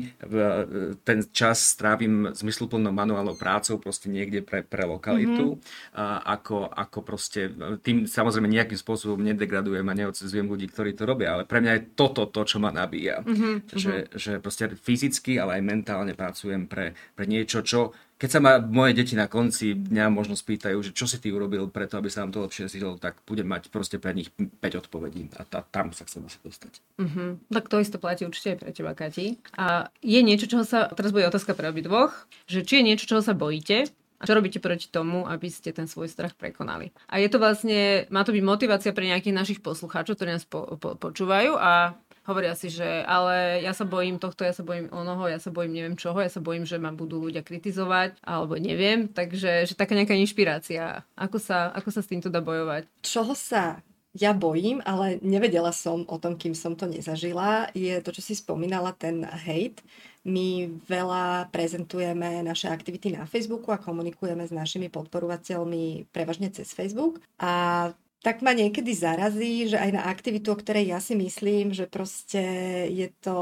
ten 1.05 1.19
čas 1.31 1.77
strávim 1.77 2.33
zmysluplnou 2.33 2.91
manuálnou 2.91 3.39
prácou 3.39 3.79
proste 3.79 4.11
niekde 4.11 4.43
pre, 4.43 4.65
pre 4.65 4.83
lokalitu, 4.83 5.55
mm-hmm. 5.55 5.95
a, 5.95 6.35
ako, 6.35 6.67
ako 6.67 6.99
proste, 7.05 7.53
tým 7.85 8.09
samozrejme 8.09 8.49
nejakým 8.49 8.79
spôsobom 8.79 9.21
nedegradujem 9.21 9.85
a 9.85 9.97
neodcezujem 9.97 10.49
ľudí, 10.49 10.67
ktorí 10.67 10.97
to 10.97 11.07
robia, 11.07 11.39
ale 11.39 11.43
pre 11.47 11.63
mňa 11.63 11.71
je 11.77 11.81
toto 11.95 12.27
to, 12.27 12.43
čo 12.43 12.57
ma 12.59 12.73
nabíja. 12.73 13.23
Mm-hmm. 13.23 13.55
Že, 13.77 13.93
že 14.17 14.31
proste 14.41 14.73
fyzicky, 14.75 15.39
ale 15.39 15.61
aj 15.61 15.63
mentálne 15.63 16.13
pracujem 16.17 16.65
pre, 16.67 16.97
pre 17.13 17.25
niečo, 17.29 17.63
čo 17.63 17.95
keď 18.17 18.29
sa 18.29 18.39
ma 18.41 18.57
moje 18.57 18.97
deti 18.97 19.13
na 19.13 19.29
konci 19.29 19.77
dňa 19.77 20.09
možno 20.09 20.33
spýtajú, 20.33 20.81
že 20.81 20.91
čo 20.91 21.05
si 21.05 21.21
ty 21.21 21.29
urobil 21.29 21.69
preto, 21.69 22.01
aby 22.01 22.09
sa 22.09 22.25
nám 22.25 22.33
to 22.33 22.41
lepšie 22.41 22.65
zilo, 22.65 22.97
tak 22.97 23.21
budem 23.29 23.45
mať 23.45 23.69
proste 23.69 24.01
pre 24.01 24.17
nich 24.17 24.33
5 24.33 24.81
odpovedí 24.81 25.29
a 25.37 25.45
tá, 25.45 25.61
tam 25.61 25.93
sa 25.93 26.01
chcem 26.09 26.25
asi 26.25 26.41
dostať. 26.41 26.73
Uh-huh. 26.97 27.37
Tak 27.53 27.69
to 27.69 27.77
isté 27.77 28.01
platí 28.01 28.25
určite 28.25 28.57
aj 28.57 28.59
pre 28.65 28.71
teba, 28.73 28.97
Kati. 28.97 29.37
A 29.53 29.93
je 30.01 30.19
niečo, 30.25 30.49
čoho 30.49 30.65
sa, 30.65 30.89
teraz 30.97 31.13
bude 31.13 31.29
otázka 31.29 31.53
pre 31.53 31.69
obidvoch, 31.69 32.25
že 32.49 32.65
či 32.65 32.81
je 32.81 32.87
niečo, 32.89 33.05
čoho 33.05 33.21
sa 33.21 33.37
bojíte 33.37 33.85
a 34.17 34.23
čo 34.25 34.33
robíte 34.33 34.57
proti 34.57 34.89
tomu, 34.89 35.29
aby 35.29 35.45
ste 35.53 35.69
ten 35.69 35.85
svoj 35.85 36.09
strach 36.09 36.33
prekonali. 36.33 36.89
A 37.05 37.21
je 37.21 37.29
to 37.29 37.37
vlastne, 37.37 38.09
má 38.09 38.25
to 38.25 38.33
byť 38.33 38.43
motivácia 38.43 38.91
pre 38.97 39.05
nejakých 39.05 39.37
našich 39.37 39.59
poslucháčov, 39.61 40.17
ktorí 40.17 40.33
nás 40.33 40.45
po, 40.45 40.73
po, 40.81 40.97
počúvajú 40.97 41.53
a 41.53 41.93
hovoria 42.27 42.53
si, 42.53 42.67
že 42.67 42.85
ale 43.07 43.63
ja 43.63 43.71
sa 43.71 43.87
bojím 43.87 44.19
tohto, 44.19 44.43
ja 44.43 44.51
sa 44.51 44.61
bojím 44.61 44.91
onoho, 44.91 45.31
ja 45.31 45.39
sa 45.39 45.49
bojím 45.49 45.73
neviem 45.73 45.95
čoho, 45.95 46.19
ja 46.19 46.27
sa 46.27 46.43
bojím, 46.43 46.67
že 46.67 46.75
ma 46.77 46.91
budú 46.91 47.23
ľudia 47.23 47.41
kritizovať, 47.41 48.19
alebo 48.21 48.59
neviem, 48.59 49.07
takže 49.07 49.63
že 49.63 49.73
taká 49.79 49.95
nejaká 49.95 50.13
inšpirácia. 50.13 51.07
Ako 51.15 51.39
sa, 51.39 51.71
ako 51.71 51.89
sa 51.89 52.03
s 52.03 52.11
týmto 52.11 52.27
dá 52.27 52.43
bojovať? 52.43 52.85
Čoho 53.01 53.31
sa 53.31 53.79
ja 54.17 54.33
bojím, 54.33 54.81
ale 54.81 55.21
nevedela 55.21 55.69
som 55.69 56.01
o 56.09 56.17
tom, 56.17 56.33
kým 56.41 56.57
som 56.57 56.73
to 56.73 56.89
nezažila, 56.89 57.69
je 57.77 57.93
to, 58.01 58.09
čo 58.09 58.21
si 58.25 58.33
spomínala, 58.33 58.89
ten 58.97 59.21
hate. 59.21 59.85
My 60.27 60.67
veľa 60.89 61.53
prezentujeme 61.53 62.43
naše 62.43 62.67
aktivity 62.67 63.15
na 63.15 63.23
Facebooku 63.23 63.71
a 63.71 63.79
komunikujeme 63.79 64.43
s 64.43 64.51
našimi 64.51 64.91
podporovateľmi 64.91 66.11
prevažne 66.11 66.51
cez 66.51 66.75
Facebook. 66.75 67.23
A 67.39 67.93
tak 68.25 68.41
ma 68.41 68.49
niekedy 68.49 68.97
zarazí, 68.97 69.69
že 69.69 69.77
aj 69.77 69.91
na 69.93 70.03
aktivitu, 70.09 70.49
o 70.49 70.57
ktorej 70.57 70.89
ja 70.89 70.97
si 70.97 71.13
myslím, 71.13 71.69
že 71.69 71.85
proste 71.85 72.41
je 72.89 73.13
to 73.21 73.35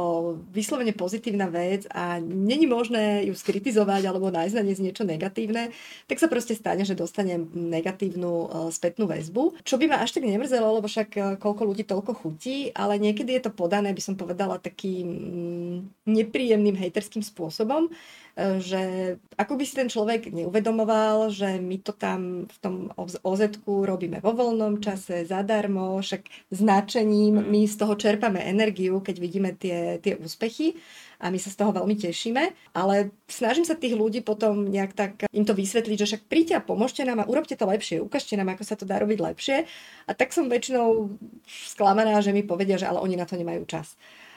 vyslovene 0.52 0.92
pozitívna 0.92 1.48
vec 1.48 1.88
a 1.96 2.20
není 2.20 2.68
možné 2.68 3.24
ju 3.24 3.34
skritizovať 3.34 4.04
alebo 4.04 4.28
nájsť 4.30 4.56
na 4.60 4.64
nej 4.68 4.76
niečo 4.76 5.08
negatívne, 5.08 5.72
tak 6.12 6.20
sa 6.20 6.28
proste 6.28 6.60
stane, 6.60 6.84
že 6.84 6.94
dostanem 6.94 7.48
negatívnu 7.56 8.32
uh, 8.46 8.48
spätnú 8.68 9.08
väzbu. 9.08 9.64
Čo 9.64 9.80
by 9.80 9.88
ma 9.88 10.04
až 10.04 10.20
tak 10.20 10.28
nemrzelo, 10.28 10.78
lebo 10.78 10.92
však 10.92 11.10
uh, 11.16 11.24
koľko 11.40 11.64
ľudí 11.72 11.88
toľko 11.88 12.12
chutí, 12.12 12.76
ale 12.76 13.00
niekedy 13.00 13.32
je 13.40 13.48
to 13.48 13.56
podané, 13.56 13.96
by 13.96 14.04
som 14.04 14.20
povedala, 14.20 14.60
takým 14.60 15.08
mm, 15.08 15.78
nepríjemným 16.04 16.76
hejterským 16.76 17.24
spôsobom, 17.24 17.88
že 18.36 19.16
ako 19.40 19.56
by 19.56 19.64
si 19.64 19.80
ten 19.80 19.88
človek 19.88 20.28
neuvedomoval, 20.28 21.32
že 21.32 21.56
my 21.56 21.80
to 21.80 21.96
tam 21.96 22.52
v 22.52 22.58
tom 22.60 22.76
oz 23.00 23.16
robíme 23.66 24.20
vo 24.20 24.36
voľnom 24.36 24.84
čase, 24.84 25.24
zadarmo, 25.24 26.04
však 26.04 26.52
značením, 26.52 27.40
my 27.40 27.64
z 27.64 27.76
toho 27.80 27.96
čerpame 27.96 28.44
energiu, 28.44 29.00
keď 29.00 29.16
vidíme 29.24 29.56
tie, 29.56 30.04
tie 30.04 30.20
úspechy 30.20 30.76
a 31.24 31.32
my 31.32 31.40
sa 31.40 31.48
z 31.48 31.58
toho 31.64 31.72
veľmi 31.72 31.96
tešíme, 31.96 32.76
ale 32.76 33.16
snažím 33.32 33.64
sa 33.64 33.80
tých 33.80 33.96
ľudí 33.96 34.20
potom 34.20 34.68
nejak 34.68 34.92
tak 34.92 35.12
im 35.32 35.48
to 35.48 35.56
vysvetliť, 35.56 35.98
že 36.04 36.08
však 36.12 36.28
príďte 36.28 36.60
a 36.60 36.66
pomôžte 36.66 37.08
nám 37.08 37.24
a 37.24 37.30
urobte 37.32 37.56
to 37.56 37.64
lepšie, 37.64 38.04
ukážte 38.04 38.36
nám, 38.36 38.52
ako 38.52 38.64
sa 38.68 38.76
to 38.76 38.84
dá 38.84 39.00
robiť 39.00 39.20
lepšie. 39.24 39.58
A 40.06 40.12
tak 40.12 40.36
som 40.36 40.52
väčšinou 40.52 41.16
sklamaná, 41.48 42.20
že 42.20 42.36
mi 42.36 42.44
povedia, 42.44 42.76
že 42.76 42.92
ale 42.92 43.00
oni 43.00 43.16
na 43.16 43.24
to 43.24 43.40
nemajú 43.40 43.64
čas. 43.64 43.96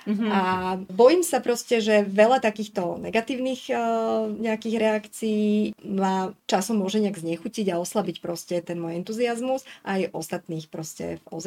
Mm-hmm. 0.09 0.31
A 0.33 0.41
bojím 0.89 1.21
sa 1.21 1.45
proste, 1.45 1.85
že 1.85 2.01
veľa 2.01 2.41
takýchto 2.41 2.97
negatívnych 2.97 3.69
uh, 3.69 4.25
nejakých 4.33 4.77
reakcií 4.81 5.77
ma 5.85 6.33
časom 6.49 6.81
môže 6.81 6.97
nejak 7.05 7.21
znechutiť 7.21 7.77
a 7.77 7.81
oslabiť 7.85 8.25
proste 8.25 8.57
ten 8.65 8.81
môj 8.81 8.97
entuziasmus 9.05 9.69
aj 9.85 10.09
ostatných 10.17 10.73
proste 10.73 11.21
v 11.21 11.25
oz 11.29 11.45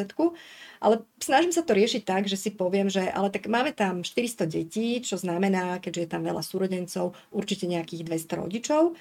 Ale 0.78 1.02
snažím 1.18 1.50
sa 1.50 1.66
to 1.66 1.74
riešiť 1.74 2.06
tak, 2.06 2.30
že 2.30 2.38
si 2.38 2.54
poviem, 2.54 2.86
že 2.86 3.02
ale 3.10 3.34
tak 3.34 3.50
máme 3.50 3.74
tam 3.74 4.06
400 4.06 4.46
detí, 4.46 5.02
čo 5.02 5.18
znamená, 5.18 5.82
keďže 5.82 6.06
je 6.06 6.10
tam 6.14 6.22
veľa 6.22 6.46
súrodencov, 6.46 7.18
určite 7.34 7.66
nejakých 7.66 8.06
200 8.06 8.42
rodičov. 8.46 8.94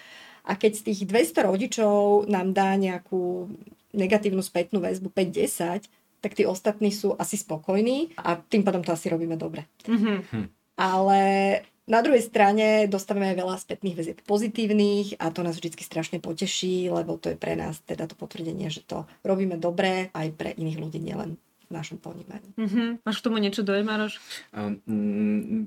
A 0.49 0.57
keď 0.57 0.73
z 0.73 0.83
tých 0.89 1.01
200 1.05 1.49
rodičov 1.53 2.25
nám 2.33 2.57
dá 2.57 2.73
nejakú 2.81 3.53
negatívnu 3.93 4.41
spätnú 4.41 4.81
väzbu 4.81 5.13
5-10, 5.13 6.00
tak 6.21 6.37
tí 6.37 6.45
ostatní 6.45 6.93
sú 6.93 7.17
asi 7.17 7.41
spokojní 7.41 8.17
a 8.21 8.37
tým 8.37 8.63
pádom 8.63 8.85
to 8.85 8.93
asi 8.93 9.09
robíme 9.09 9.37
dobre. 9.41 9.65
Mm-hmm. 9.89 10.45
Ale 10.81 11.21
na 11.91 12.01
druhej 12.07 12.23
strane 12.23 12.87
dostávame 12.87 13.35
aj 13.35 13.41
veľa 13.43 13.57
spätných 13.59 13.99
väzieb 13.99 14.19
pozitívnych 14.23 15.19
a 15.19 15.35
to 15.35 15.43
nás 15.43 15.59
vždy 15.59 15.75
strašne 15.83 16.23
poteší, 16.23 16.87
lebo 16.87 17.19
to 17.19 17.35
je 17.35 17.37
pre 17.41 17.59
nás 17.59 17.83
teda 17.83 18.07
to 18.07 18.15
potvrdenie, 18.15 18.71
že 18.71 18.87
to 18.87 19.11
robíme 19.27 19.59
dobre 19.59 20.15
aj 20.15 20.29
pre 20.39 20.55
iných 20.55 20.79
ľudí, 20.79 21.03
nielen 21.03 21.35
v 21.71 21.79
našom 21.79 22.03
ponímaní. 22.03 22.51
Mm-hmm. 22.59 23.07
Máš 23.07 23.23
k 23.23 23.25
tomu 23.31 23.39
niečo 23.39 23.63
dojem, 23.63 23.87
Maroš? 23.87 24.19
Um, 24.51 24.83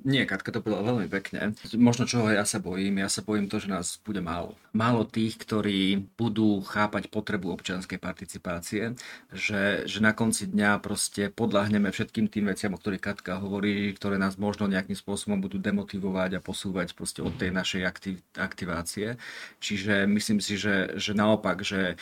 nie, 0.03 0.27
Katka 0.27 0.51
to 0.51 0.59
povedala 0.59 0.91
veľmi 0.91 1.07
pekne. 1.07 1.55
Možno 1.79 2.03
čoho 2.03 2.27
ja 2.27 2.43
sa 2.43 2.59
bojím, 2.59 2.99
ja 2.99 3.07
sa 3.07 3.23
bojím 3.23 3.47
to, 3.47 3.63
že 3.63 3.71
nás 3.71 4.03
bude 4.03 4.19
málo. 4.19 4.59
Málo 4.75 5.07
tých, 5.07 5.39
ktorí 5.39 6.03
budú 6.19 6.59
chápať 6.59 7.07
potrebu 7.07 7.55
občianskej 7.55 8.03
participácie, 8.03 8.99
že, 9.31 9.87
že 9.87 9.99
na 10.03 10.11
konci 10.11 10.51
dňa 10.51 10.83
proste 10.83 11.31
podľahneme 11.31 11.87
všetkým 11.87 12.27
tým 12.27 12.51
veciam, 12.51 12.75
o 12.75 12.81
ktorých 12.81 12.99
Katka 12.99 13.39
hovorí, 13.39 13.95
ktoré 13.95 14.19
nás 14.19 14.35
možno 14.35 14.67
nejakým 14.67 14.99
spôsobom 14.99 15.39
budú 15.39 15.55
demotivovať 15.55 16.35
a 16.35 16.43
posúvať 16.43 16.91
proste 16.99 17.23
od 17.23 17.31
tej 17.39 17.55
našej 17.55 17.81
aktiv- 17.87 18.25
aktivácie. 18.35 19.15
Čiže 19.63 20.03
myslím 20.09 20.43
si, 20.43 20.59
že, 20.59 20.99
že 20.99 21.15
naopak, 21.15 21.63
že 21.63 21.95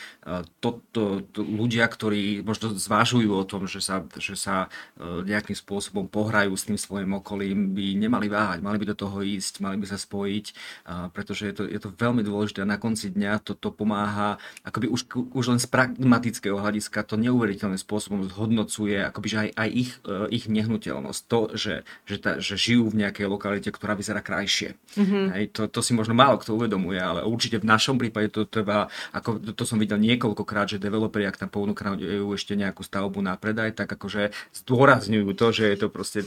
to, 0.58 0.80
to, 0.90 1.22
to 1.30 1.40
ľudia, 1.44 1.86
ktorí 1.86 2.42
možno 2.42 2.74
zvážujú 2.74 3.30
o 3.36 3.44
tom, 3.46 3.68
že 3.68 3.84
sa 3.84 3.91
sa, 3.92 4.00
že 4.16 4.34
sa 4.34 4.56
e, 4.96 5.28
nejakým 5.28 5.56
spôsobom 5.56 6.08
pohrajú 6.08 6.56
s 6.56 6.64
tým 6.64 6.80
svojim 6.80 7.12
okolím, 7.12 7.76
by 7.76 8.00
nemali 8.00 8.32
váhať, 8.32 8.64
mali 8.64 8.80
by 8.80 8.92
do 8.92 8.96
toho 8.96 9.20
ísť, 9.20 9.60
mali 9.60 9.76
by 9.76 9.86
sa 9.86 10.00
spojiť, 10.00 10.46
pretože 11.12 11.52
je 11.52 11.54
to, 11.54 11.64
je 11.68 11.80
to 11.80 11.88
veľmi 11.92 12.24
dôležité 12.24 12.62
a 12.64 12.68
na 12.68 12.78
konci 12.78 13.10
dňa 13.10 13.42
toto 13.42 13.62
to 13.62 13.68
pomáha, 13.74 14.42
akoby 14.66 14.90
už, 14.90 15.06
už 15.34 15.44
len 15.54 15.60
z 15.62 15.66
pragmatického 15.70 16.58
hľadiska 16.58 17.02
to 17.06 17.18
neuveriteľným 17.18 17.78
spôsobom 17.78 18.26
zhodnocuje 18.26 18.98
akoby, 19.02 19.26
že 19.28 19.38
aj, 19.38 19.50
aj 19.58 19.68
ich, 19.70 19.90
e, 20.06 20.18
ich 20.30 20.44
nehnuteľnosť. 20.46 21.20
To, 21.30 21.38
že, 21.54 21.74
že, 22.06 22.16
ta, 22.18 22.38
že 22.38 22.54
žijú 22.54 22.90
v 22.90 23.06
nejakej 23.06 23.26
lokalite, 23.26 23.70
ktorá 23.70 23.98
vyzerá 23.98 24.22
krajšie. 24.22 24.78
Mm-hmm. 24.94 25.24
Hej, 25.34 25.44
to, 25.54 25.62
to 25.68 25.80
si 25.82 25.92
možno 25.94 26.14
málo 26.14 26.38
kto 26.38 26.54
uvedomuje, 26.54 26.98
ale 26.98 27.26
určite 27.26 27.58
v 27.58 27.66
našom 27.66 27.98
prípade 27.98 28.30
to 28.30 28.46
treba, 28.46 28.86
ako 29.10 29.42
to, 29.42 29.50
to 29.54 29.64
som 29.66 29.78
videl 29.82 29.98
niekoľkokrát, 29.98 30.76
že 30.76 30.82
developeri, 30.82 31.26
ak 31.26 31.38
tam 31.42 31.50
ponúkajú 31.50 32.30
ešte 32.34 32.54
nejakú 32.54 32.86
stavbu 32.86 33.18
na 33.18 33.34
predaj, 33.34 33.74
tak 33.74 33.81
akože 33.90 34.30
zdôrazňujú 34.52 35.30
to, 35.34 35.46
že 35.50 35.64
je 35.72 35.76
to 35.80 35.88
proste 35.88 36.18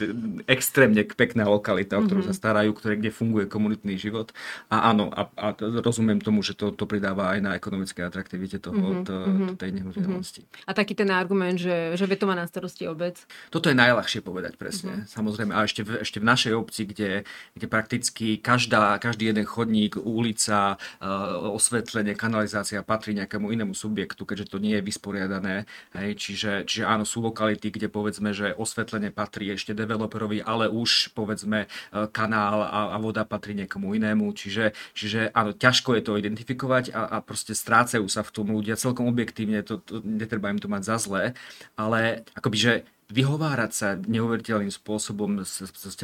extrémne 0.50 1.06
pekná 1.06 1.48
lokalita, 1.48 1.96
o 2.00 2.04
ktorú 2.04 2.26
mm-hmm. 2.26 2.36
sa 2.36 2.42
starajú, 2.42 2.76
ktoré, 2.76 3.00
kde 3.00 3.12
funguje 3.14 3.46
komunitný 3.48 3.96
život. 3.96 4.36
A 4.68 4.92
áno, 4.92 5.14
a, 5.14 5.30
a 5.40 5.48
rozumiem 5.60 6.20
tomu, 6.20 6.44
že 6.44 6.58
to, 6.58 6.74
to 6.74 6.84
pridáva 6.90 7.38
aj 7.38 7.40
na 7.40 7.52
ekonomické 7.54 8.04
atraktivite 8.04 8.60
toho, 8.60 8.76
mm-hmm. 8.76 9.06
to, 9.06 9.16
to, 9.16 9.54
tej 9.60 9.72
nehnuteľnosti. 9.78 10.42
Mm-hmm. 10.44 10.68
A 10.68 10.72
taký 10.76 10.94
ten 10.98 11.10
argument, 11.14 11.62
že, 11.62 11.94
že 11.96 12.10
to 12.16 12.26
má 12.26 12.36
na 12.36 12.48
starosti 12.48 12.88
obec? 12.88 13.20
Toto 13.52 13.68
je 13.68 13.78
najľahšie 13.78 14.24
povedať 14.24 14.56
presne, 14.56 15.04
mm-hmm. 15.04 15.12
samozrejme. 15.12 15.52
A 15.52 15.68
ešte 15.68 15.84
v, 15.84 16.02
ešte 16.02 16.18
v 16.24 16.26
našej 16.26 16.54
obci, 16.56 16.82
kde, 16.88 17.28
kde 17.54 17.68
prakticky 17.68 18.40
každá, 18.40 18.98
každý 18.98 19.30
jeden 19.30 19.44
chodník, 19.44 20.00
ulica, 20.00 20.80
uh, 20.80 21.52
osvetlenie, 21.52 22.16
kanalizácia 22.16 22.82
patrí 22.82 23.14
nejakému 23.14 23.52
inému 23.52 23.76
subjektu, 23.76 24.24
keďže 24.24 24.56
to 24.56 24.58
nie 24.64 24.80
je 24.80 24.84
vysporiadané. 24.88 25.68
Hej, 25.94 26.18
čiže, 26.18 26.52
čiže 26.66 26.84
áno, 26.88 27.04
sú 27.04 27.20
lokality, 27.46 27.70
kde 27.70 27.88
povedzme, 27.88 28.34
že 28.34 28.58
osvetlenie 28.58 29.14
patrí 29.14 29.54
ešte 29.54 29.78
developerovi, 29.78 30.42
ale 30.42 30.66
už 30.66 31.14
povedzme 31.14 31.66
e, 31.66 31.68
kanál 32.10 32.66
a, 32.66 32.96
a 32.96 32.98
voda 32.98 33.22
patrí 33.22 33.54
niekomu 33.54 33.94
inému. 33.94 34.34
Čiže, 34.34 34.74
čiže 34.98 35.30
áno, 35.32 35.54
ťažko 35.54 35.94
je 35.96 36.04
to 36.04 36.18
identifikovať 36.18 36.92
a, 36.92 37.06
a 37.06 37.18
proste 37.22 37.54
strácajú 37.54 38.10
sa 38.10 38.26
v 38.26 38.34
tom 38.34 38.50
ľudia 38.50 38.76
celkom 38.76 39.06
objektívne, 39.06 39.62
to, 39.62 39.78
to, 39.78 40.02
netreba 40.02 40.50
im 40.50 40.58
to 40.58 40.66
mať 40.66 40.84
za 40.84 40.98
zlé, 40.98 41.24
ale 41.78 42.26
akoby, 42.34 42.58
že 42.58 42.74
vyhovárať 43.06 43.72
sa 43.72 43.94
neuveriteľným 44.02 44.74
spôsobom 44.74 45.46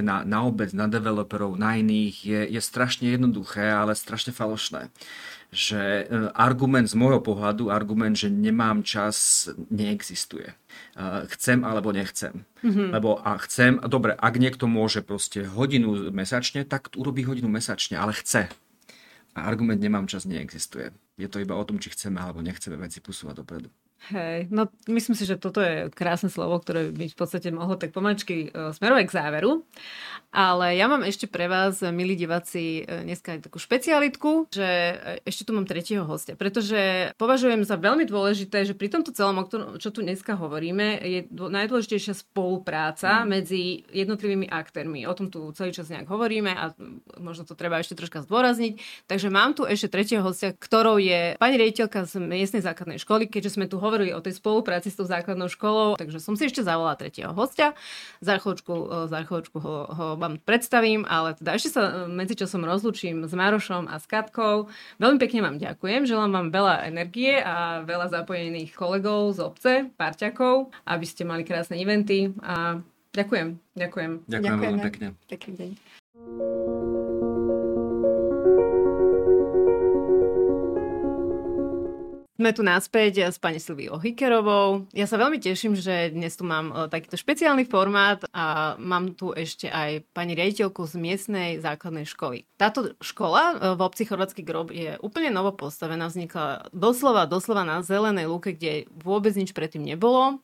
na, 0.05 0.21
na 0.21 0.39
obec, 0.45 0.69
na 0.69 0.85
developerov, 0.85 1.57
na 1.57 1.81
iných 1.81 2.15
je, 2.21 2.41
je 2.53 2.61
strašne 2.61 3.09
jednoduché, 3.09 3.73
ale 3.73 3.97
strašne 3.97 4.29
falošné 4.29 4.93
že 5.51 6.07
e, 6.07 6.31
argument 6.31 6.87
z 6.87 6.95
môjho 6.95 7.19
pohľadu, 7.19 7.67
argument, 7.67 8.15
že 8.15 8.31
nemám 8.31 8.87
čas, 8.87 9.51
neexistuje. 9.67 10.47
E, 10.47 10.55
chcem 11.27 11.67
alebo 11.67 11.91
nechcem. 11.91 12.47
Mm-hmm. 12.63 12.87
Lebo 12.95 13.19
a 13.19 13.35
chcem, 13.43 13.75
dobre, 13.83 14.15
ak 14.15 14.39
niekto 14.39 14.71
môže 14.71 15.03
proste 15.03 15.43
hodinu 15.43 16.07
mesačne, 16.15 16.63
tak 16.63 16.95
urobí 16.95 17.27
hodinu 17.27 17.51
mesačne, 17.51 17.99
ale 17.99 18.15
chce. 18.15 18.47
A 19.35 19.39
argument 19.43 19.83
nemám 19.83 20.07
čas 20.07 20.23
neexistuje. 20.23 20.95
Je 21.19 21.27
to 21.27 21.43
iba 21.43 21.59
o 21.59 21.67
tom, 21.67 21.83
či 21.83 21.91
chceme 21.91 22.19
alebo 22.23 22.39
nechceme 22.39 22.79
veci 22.79 23.03
posúvať 23.03 23.43
dopredu. 23.43 23.67
Hej, 24.09 24.49
no 24.49 24.65
myslím 24.89 25.13
si, 25.13 25.29
že 25.29 25.37
toto 25.37 25.61
je 25.61 25.93
krásne 25.93 26.33
slovo, 26.33 26.57
ktoré 26.57 26.89
by 26.89 27.13
v 27.13 27.17
podstate 27.17 27.53
mohlo 27.53 27.77
tak 27.77 27.93
pomačky 27.93 28.49
uh, 28.49 28.73
smerovať 28.73 29.05
k 29.05 29.13
záveru. 29.13 29.61
Ale 30.33 30.73
ja 30.73 30.89
mám 30.89 31.05
ešte 31.05 31.29
pre 31.29 31.45
vás, 31.45 31.85
milí 31.93 32.17
diváci, 32.17 32.81
uh, 32.81 33.05
dneska 33.05 33.37
takú 33.37 33.61
špecialitku, 33.61 34.49
že 34.49 34.97
uh, 34.97 35.21
ešte 35.21 35.45
tu 35.45 35.53
mám 35.53 35.69
tretieho 35.69 36.01
hostia, 36.01 36.33
pretože 36.33 37.13
považujem 37.21 37.61
za 37.61 37.77
veľmi 37.77 38.09
dôležité, 38.09 38.65
že 38.65 38.73
pri 38.73 38.89
tomto 38.89 39.13
celom, 39.13 39.37
o 39.37 39.45
ktorom, 39.45 39.77
čo 39.77 39.93
tu 39.93 40.01
dneska 40.01 40.33
hovoríme, 40.33 40.97
je 41.05 41.19
najdôležitejšia 41.29 42.25
spolupráca 42.25 43.21
mm. 43.21 43.25
medzi 43.29 43.85
jednotlivými 43.93 44.49
aktérmi. 44.49 45.05
O 45.05 45.13
tom 45.13 45.29
tu 45.29 45.45
celý 45.53 45.77
čas 45.77 45.93
nejak 45.93 46.09
hovoríme 46.09 46.49
a 46.49 46.73
možno 47.21 47.45
to 47.45 47.53
treba 47.53 47.77
ešte 47.77 47.93
troška 47.93 48.25
zdôrazniť. 48.25 49.05
Takže 49.05 49.29
mám 49.29 49.53
tu 49.53 49.69
ešte 49.69 49.93
tretieho 49.93 50.25
hostia, 50.25 50.57
ktorou 50.57 50.97
je 50.97 51.37
pani 51.37 51.61
riaditeľka 51.61 52.09
z 52.09 52.17
miestnej 52.17 52.65
základnej 52.65 52.97
školy, 52.97 53.29
keďže 53.29 53.61
sme 53.61 53.69
tu 53.69 53.77
hovorili 53.77 53.90
hovorili 53.91 54.15
o 54.15 54.23
tej 54.23 54.39
spolupráci 54.39 54.87
s 54.87 54.95
tou 54.95 55.03
základnou 55.03 55.51
školou, 55.51 55.99
takže 55.99 56.23
som 56.23 56.39
si 56.39 56.47
ešte 56.47 56.63
zavolala 56.63 56.95
tretieho 56.95 57.35
hostia. 57.35 57.75
Za 58.23 58.39
chvíľočku, 58.39 58.71
za 59.11 59.19
chvíľočku 59.27 59.57
ho, 59.59 59.75
ho 59.91 60.07
vám 60.15 60.39
predstavím, 60.39 61.03
ale 61.03 61.35
teda 61.35 61.59
ešte 61.59 61.75
sa 61.75 61.83
e, 61.83 61.91
medzičasom 62.07 62.63
rozlučím 62.63 63.27
s 63.27 63.35
Marošom 63.35 63.91
a 63.91 63.99
s 63.99 64.07
Katkou. 64.07 64.71
Veľmi 65.03 65.19
pekne 65.19 65.43
vám 65.43 65.59
ďakujem, 65.59 66.07
želám 66.07 66.31
vám 66.31 66.47
veľa 66.55 66.87
energie 66.87 67.35
a 67.43 67.83
veľa 67.83 68.07
zapojených 68.07 68.71
kolegov 68.71 69.35
z 69.35 69.39
obce, 69.43 69.71
parťakov, 69.99 70.71
aby 70.87 71.03
ste 71.03 71.27
mali 71.27 71.43
krásne 71.43 71.75
eventy 71.75 72.31
a 72.39 72.79
ďakujem. 73.11 73.59
Ďakujem. 73.75 74.11
Ďakujem 74.31 74.59
veľmi 74.63 74.81
pekne. 74.87 75.07
Pekný 75.27 75.51
deň. 75.59 75.90
Sme 82.41 82.57
tu 82.57 82.65
naspäť 82.65 83.29
s 83.29 83.37
pani 83.37 83.61
Silviou 83.61 84.01
Hikerovou. 84.01 84.89
Ja 84.97 85.05
sa 85.05 85.21
veľmi 85.21 85.37
teším, 85.37 85.77
že 85.77 86.09
dnes 86.09 86.33
tu 86.33 86.41
mám 86.41 86.73
e, 86.73 86.89
takýto 86.89 87.13
špeciálny 87.13 87.69
formát 87.69 88.25
a 88.33 88.73
mám 88.81 89.13
tu 89.13 89.29
ešte 89.29 89.69
aj 89.69 90.09
pani 90.09 90.33
riaditeľku 90.33 90.81
z 90.89 90.97
miestnej 90.97 91.61
základnej 91.61 92.09
školy. 92.09 92.49
Táto 92.57 92.97
škola 92.97 93.43
e, 93.45 93.55
v 93.77 93.81
obci 93.85 94.09
Chorvátsky 94.09 94.41
grob 94.41 94.73
je 94.73 94.97
úplne 95.05 95.29
novo 95.29 95.53
postavená, 95.53 96.09
vznikla 96.09 96.73
doslova, 96.73 97.29
doslova 97.29 97.61
na 97.61 97.85
zelenej 97.85 98.25
lúke, 98.25 98.57
kde 98.57 98.89
vôbec 98.89 99.37
nič 99.37 99.53
predtým 99.53 99.85
nebolo. 99.85 100.41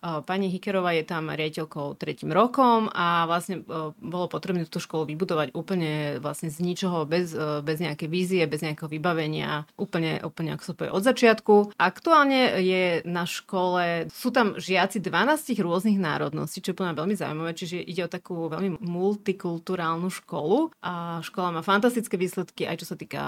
Pani 0.00 0.46
Hikerová 0.46 0.94
je 0.94 1.02
tam 1.02 1.28
riaditeľkou 1.34 1.98
tretím 1.98 2.30
rokom 2.30 2.86
a 2.94 3.26
vlastne 3.26 3.66
bolo 3.98 4.30
potrebné 4.30 4.62
túto 4.70 4.78
školu 4.78 5.10
vybudovať 5.10 5.50
úplne 5.58 6.22
vlastne 6.22 6.48
z 6.54 6.62
ničoho, 6.62 7.02
bez, 7.02 7.34
bez 7.66 7.82
nejakej 7.82 8.08
vízie, 8.08 8.42
bez 8.46 8.62
nejakého 8.62 8.86
vybavenia, 8.86 9.66
úplne, 9.74 10.22
úplne 10.22 10.54
ako 10.54 10.62
sa 10.62 10.72
povie 10.78 10.94
od 10.94 11.02
začiatku. 11.02 11.54
Aktuálne 11.74 12.62
je 12.62 13.02
na 13.02 13.26
škole, 13.26 14.06
sú 14.14 14.30
tam 14.30 14.54
žiaci 14.54 15.02
12 15.02 15.58
rôznych 15.58 15.98
národností, 15.98 16.62
čo 16.62 16.70
je 16.72 16.78
plná 16.78 16.94
veľmi 16.94 17.18
zaujímavé, 17.18 17.58
čiže 17.58 17.82
ide 17.82 18.06
o 18.06 18.12
takú 18.12 18.46
veľmi 18.46 18.78
multikulturálnu 18.78 20.08
školu 20.14 20.70
a 20.78 21.18
škola 21.26 21.58
má 21.58 21.62
fantastické 21.66 22.14
výsledky 22.14 22.68
aj 22.68 22.84
čo 22.84 22.86
sa 22.92 22.96
týka 23.00 23.20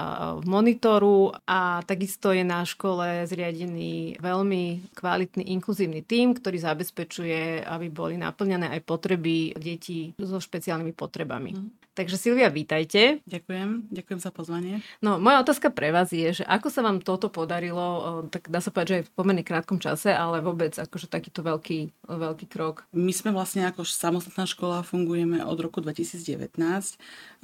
monitoru 0.45 1.33
a 1.49 1.81
takisto 1.83 2.31
je 2.31 2.45
na 2.45 2.63
škole 2.63 3.25
zriadený 3.25 4.21
veľmi 4.21 4.93
kvalitný 4.95 5.43
inkluzívny 5.57 6.05
tím, 6.05 6.37
ktorý 6.37 6.60
zabezpečuje, 6.61 7.65
aby 7.65 7.89
boli 7.89 8.15
naplňané 8.21 8.69
aj 8.77 8.81
potreby 8.85 9.57
detí 9.57 10.13
so 10.21 10.37
špeciálnymi 10.37 10.93
potrebami. 10.93 11.51
Mm. 11.57 11.80
Takže 12.01 12.17
Silvia, 12.17 12.49
vítajte. 12.49 13.21
Ďakujem, 13.29 13.93
ďakujem 13.93 14.19
za 14.25 14.33
pozvanie. 14.33 14.81
No, 15.05 15.21
moja 15.21 15.45
otázka 15.45 15.69
pre 15.69 15.93
vás 15.93 16.09
je, 16.09 16.41
že 16.41 16.43
ako 16.49 16.73
sa 16.73 16.81
vám 16.81 16.97
toto 16.97 17.29
podarilo, 17.29 18.25
tak 18.33 18.49
dá 18.49 18.57
sa 18.57 18.73
povedať, 18.73 18.89
že 18.89 18.97
aj 18.97 19.05
v 19.05 19.13
pomerne 19.13 19.45
krátkom 19.45 19.77
čase, 19.77 20.09
ale 20.09 20.41
vôbec 20.41 20.73
akože 20.73 21.05
takýto 21.05 21.45
veľký, 21.45 22.09
veľký 22.09 22.49
krok. 22.49 22.89
My 22.89 23.13
sme 23.13 23.29
vlastne 23.29 23.69
ako 23.69 23.85
samostatná 23.85 24.49
škola 24.49 24.81
fungujeme 24.81 25.45
od 25.45 25.53
roku 25.61 25.77
2019. 25.77 26.57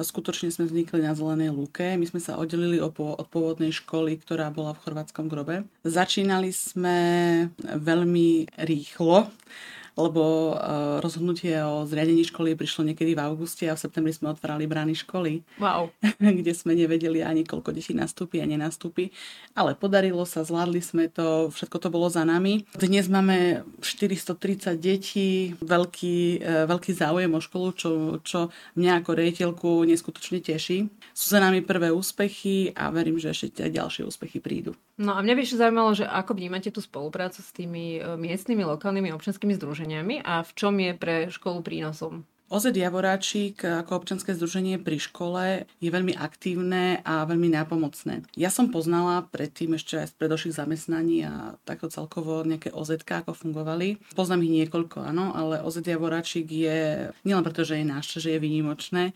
Skutočne 0.01 0.49
sme 0.49 0.65
vznikli 0.65 1.05
na 1.05 1.13
Zelenej 1.13 1.53
lúke. 1.53 1.93
My 1.93 2.09
sme 2.09 2.17
sa 2.17 2.41
oddelili 2.41 2.81
od 2.81 2.97
pôvodnej 3.29 3.69
školy, 3.69 4.17
ktorá 4.17 4.49
bola 4.49 4.73
v 4.73 4.81
chorvátskom 4.89 5.29
grobe. 5.29 5.69
Začínali 5.85 6.49
sme 6.49 6.97
veľmi 7.61 8.57
rýchlo 8.65 9.29
lebo 9.97 10.53
uh, 10.53 11.01
rozhodnutie 11.01 11.57
o 11.65 11.89
zriadení 11.89 12.21
školy 12.21 12.53
prišlo 12.53 12.85
niekedy 12.85 13.17
v 13.17 13.23
auguste 13.25 13.65
a 13.65 13.73
v 13.73 13.81
septembri 13.81 14.13
sme 14.13 14.29
otvárali 14.29 14.69
brány 14.69 14.93
školy, 14.93 15.41
wow. 15.57 15.89
kde 16.37 16.53
sme 16.53 16.77
nevedeli 16.77 17.25
ani 17.25 17.41
koľko 17.41 17.73
detí 17.73 17.97
nastúpi 17.97 18.37
a 18.37 18.45
nenastúpi. 18.45 19.09
Ale 19.57 19.73
podarilo 19.73 20.21
sa, 20.29 20.45
zvládli 20.45 20.85
sme 20.85 21.09
to, 21.09 21.49
všetko 21.49 21.77
to 21.81 21.89
bolo 21.89 22.13
za 22.13 22.21
nami. 22.21 22.69
Dnes 22.77 23.09
máme 23.09 23.65
430 23.81 24.77
detí, 24.77 25.57
veľký, 25.65 26.45
uh, 26.45 26.69
veľký 26.69 26.91
záujem 26.93 27.33
o 27.33 27.41
školu, 27.41 27.67
čo, 27.73 27.89
čo 28.21 28.53
mňa 28.77 29.01
ako 29.01 29.11
rejiteľku 29.17 29.69
neskutočne 29.89 30.45
teší. 30.45 30.85
Sú 31.17 31.33
za 31.33 31.41
nami 31.41 31.65
prvé 31.65 31.89
úspechy 31.89 32.69
a 32.77 32.93
verím, 32.93 33.17
že 33.17 33.33
ešte 33.33 33.65
aj 33.65 33.73
ďalšie 33.73 34.03
úspechy 34.05 34.37
prídu. 34.37 34.77
No 35.01 35.17
a 35.17 35.21
mňa 35.25 35.33
by 35.33 35.41
ešte 35.41 35.61
zaujímalo, 35.61 35.93
že 35.93 36.05
ako 36.05 36.37
vnímate 36.37 36.69
tú 36.69 36.81
spoluprácu 36.81 37.41
s 37.41 37.53
tými 37.53 38.01
e, 38.01 38.17
miestnymi, 38.17 38.65
lokálnymi 38.65 39.13
občanskými 39.13 39.53
združeniami 39.53 39.86
a 40.23 40.43
v 40.43 40.51
čom 40.57 40.75
je 40.75 40.91
pre 40.97 41.31
školu 41.31 41.63
prínosom? 41.63 42.27
OZ 42.47 42.71
Javoráčik 42.71 43.59
ako 43.59 43.99
občanské 43.99 44.31
združenie 44.31 44.79
pri 44.79 45.03
škole 45.03 45.67
je 45.83 45.89
veľmi 45.91 46.15
aktívne 46.15 47.03
a 47.03 47.27
veľmi 47.27 47.51
nápomocné. 47.51 48.23
Ja 48.39 48.47
som 48.47 48.71
poznala 48.71 49.27
predtým 49.27 49.75
ešte 49.75 49.99
aj 49.99 50.07
z 50.07 50.13
predošlých 50.15 50.55
zamestnaní 50.55 51.27
a 51.27 51.59
takto 51.67 51.91
celkovo 51.91 52.47
nejaké 52.47 52.71
OZ 52.71 53.03
ako 53.03 53.35
fungovali. 53.35 53.99
Poznám 54.15 54.47
ich 54.47 54.63
niekoľko, 54.63 55.11
áno, 55.11 55.35
ale 55.35 55.59
OZ 55.59 55.83
Javoráčik 55.83 56.47
je, 56.47 57.11
nielen 57.27 57.43
preto, 57.43 57.67
že 57.67 57.83
je 57.83 57.91
naše, 57.91 58.23
že 58.23 58.39
je 58.39 58.39
výnimočné, 58.39 59.11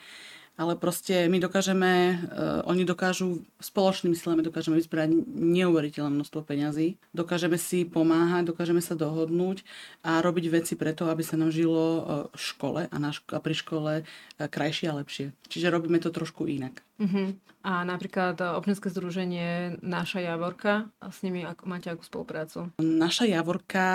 ale 0.60 0.76
proste 0.76 1.32
my 1.32 1.40
dokážeme, 1.40 1.92
uh, 2.16 2.62
oni 2.68 2.84
dokážu, 2.84 3.42
spoločnými 3.64 4.14
silami 4.14 4.44
dokážeme 4.44 4.78
vyzbrať 4.78 5.12
neuveriteľné 5.32 6.12
množstvo 6.12 6.44
peňazí, 6.44 7.00
dokážeme 7.16 7.56
si 7.56 7.88
pomáhať, 7.88 8.52
dokážeme 8.52 8.84
sa 8.84 8.94
dohodnúť 8.94 9.64
a 10.04 10.20
robiť 10.20 10.46
veci 10.52 10.74
preto, 10.76 11.08
aby 11.08 11.24
sa 11.24 11.40
nám 11.40 11.50
žilo 11.50 11.84
uh, 11.84 12.02
v 12.36 12.40
škole 12.40 12.82
a, 12.92 12.96
na 13.00 13.16
ško- 13.16 13.36
a 13.36 13.40
pri 13.40 13.56
škole 13.56 13.92
uh, 14.04 14.46
krajšie 14.46 14.92
a 14.92 14.98
lepšie. 15.00 15.32
Čiže 15.48 15.72
robíme 15.72 15.98
to 16.04 16.12
trošku 16.12 16.46
inak. 16.46 16.84
Uh-huh. 17.02 17.34
A 17.62 17.82
napríklad 17.86 18.38
občianske 18.38 18.90
združenie 18.90 19.82
Naša 19.82 20.22
Javorka, 20.22 20.90
a 21.02 21.10
s 21.10 21.26
nimi 21.26 21.42
ako, 21.46 21.70
máte 21.70 21.90
akú 21.90 22.02
spoluprácu? 22.06 22.70
Naša 22.78 23.26
Javorka, 23.26 23.90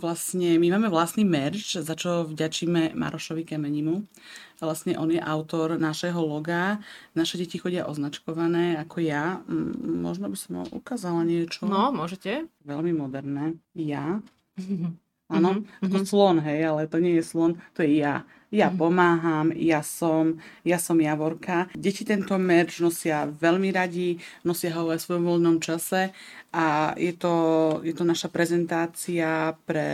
vlastne, 0.00 0.60
my 0.60 0.76
máme 0.76 0.88
vlastný 0.92 1.24
merch, 1.24 1.80
za 1.80 1.94
čo 1.96 2.28
vďačíme 2.28 2.96
Marošovi 2.96 3.44
Kemenimu. 3.44 4.04
Vlastne 4.60 4.96
on 5.00 5.08
je 5.08 5.20
autor 5.20 5.80
našeho 5.80 6.20
loga. 6.20 6.84
Naše 7.16 7.40
deti 7.40 7.56
chodia 7.56 7.88
označkované 7.88 8.76
ako 8.76 9.00
ja. 9.00 9.40
Možno 9.80 10.28
by 10.28 10.36
som 10.36 10.52
ukázala 10.68 11.24
niečo. 11.24 11.64
No, 11.64 11.88
môžete. 11.92 12.44
Veľmi 12.64 12.92
moderné. 12.92 13.56
Ja. 13.72 14.20
Áno, 15.30 15.62
mm-hmm. 15.62 15.86
ako 15.86 15.96
slon, 16.02 16.42
hej, 16.42 16.66
ale 16.66 16.90
to 16.90 16.98
nie 16.98 17.22
je 17.22 17.24
slon, 17.24 17.62
to 17.78 17.86
je 17.86 18.02
ja. 18.02 18.26
Ja 18.50 18.66
mm. 18.66 18.76
pomáham, 18.76 19.46
ja 19.54 19.78
som, 19.86 20.42
ja 20.66 20.82
som 20.82 20.98
Javorka. 20.98 21.70
Deti 21.74 22.02
tento 22.02 22.34
merch 22.34 22.82
nosia 22.82 23.30
veľmi 23.30 23.70
radi, 23.70 24.18
nosia 24.42 24.74
ho 24.74 24.90
aj 24.90 24.98
v 24.98 25.04
svojom 25.06 25.24
voľnom 25.24 25.56
čase 25.62 26.10
a 26.50 26.90
je 26.98 27.14
to, 27.14 27.34
je 27.86 27.94
to 27.94 28.02
naša 28.02 28.26
prezentácia 28.26 29.54
pre 29.62 29.88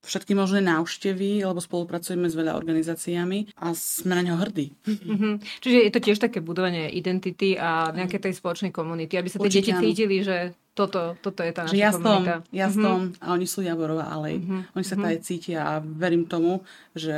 všetky 0.00 0.32
možné 0.32 0.64
návštevy, 0.64 1.44
lebo 1.44 1.60
spolupracujeme 1.60 2.24
s 2.24 2.32
veľa 2.32 2.56
organizáciami 2.56 3.52
a 3.60 3.76
sme 3.76 4.16
na 4.16 4.24
ňo 4.24 4.40
hrdí. 4.40 4.72
Mm-hmm. 4.80 5.60
Čiže 5.60 5.78
je 5.84 5.92
to 5.92 6.00
tiež 6.00 6.18
také 6.24 6.40
budovanie 6.40 6.88
identity 6.88 7.60
a 7.60 7.92
nejaké 7.92 8.16
tej 8.16 8.32
spoločnej 8.32 8.72
komunity, 8.72 9.20
aby 9.20 9.28
sa 9.28 9.36
tie 9.44 9.60
deti 9.60 9.76
cítili, 9.76 10.24
že 10.24 10.56
toto, 10.72 11.18
toto 11.20 11.44
je 11.44 11.52
tá 11.52 11.68
naša 11.68 11.76
ja 11.76 11.90
komunita. 11.92 12.34
Som, 12.40 12.48
ja 12.48 12.66
mm-hmm. 12.72 12.80
som 12.80 12.98
a 13.20 13.26
oni 13.36 13.46
sú 13.46 13.60
Javorova 13.60 14.08
alej. 14.08 14.40
Mm-hmm. 14.40 14.60
Oni 14.72 14.84
sa 14.86 14.96
mm-hmm. 14.96 15.20
cítia 15.20 15.58
a 15.68 15.72
verím 15.84 16.24
tomu, 16.24 16.64
že 16.96 17.12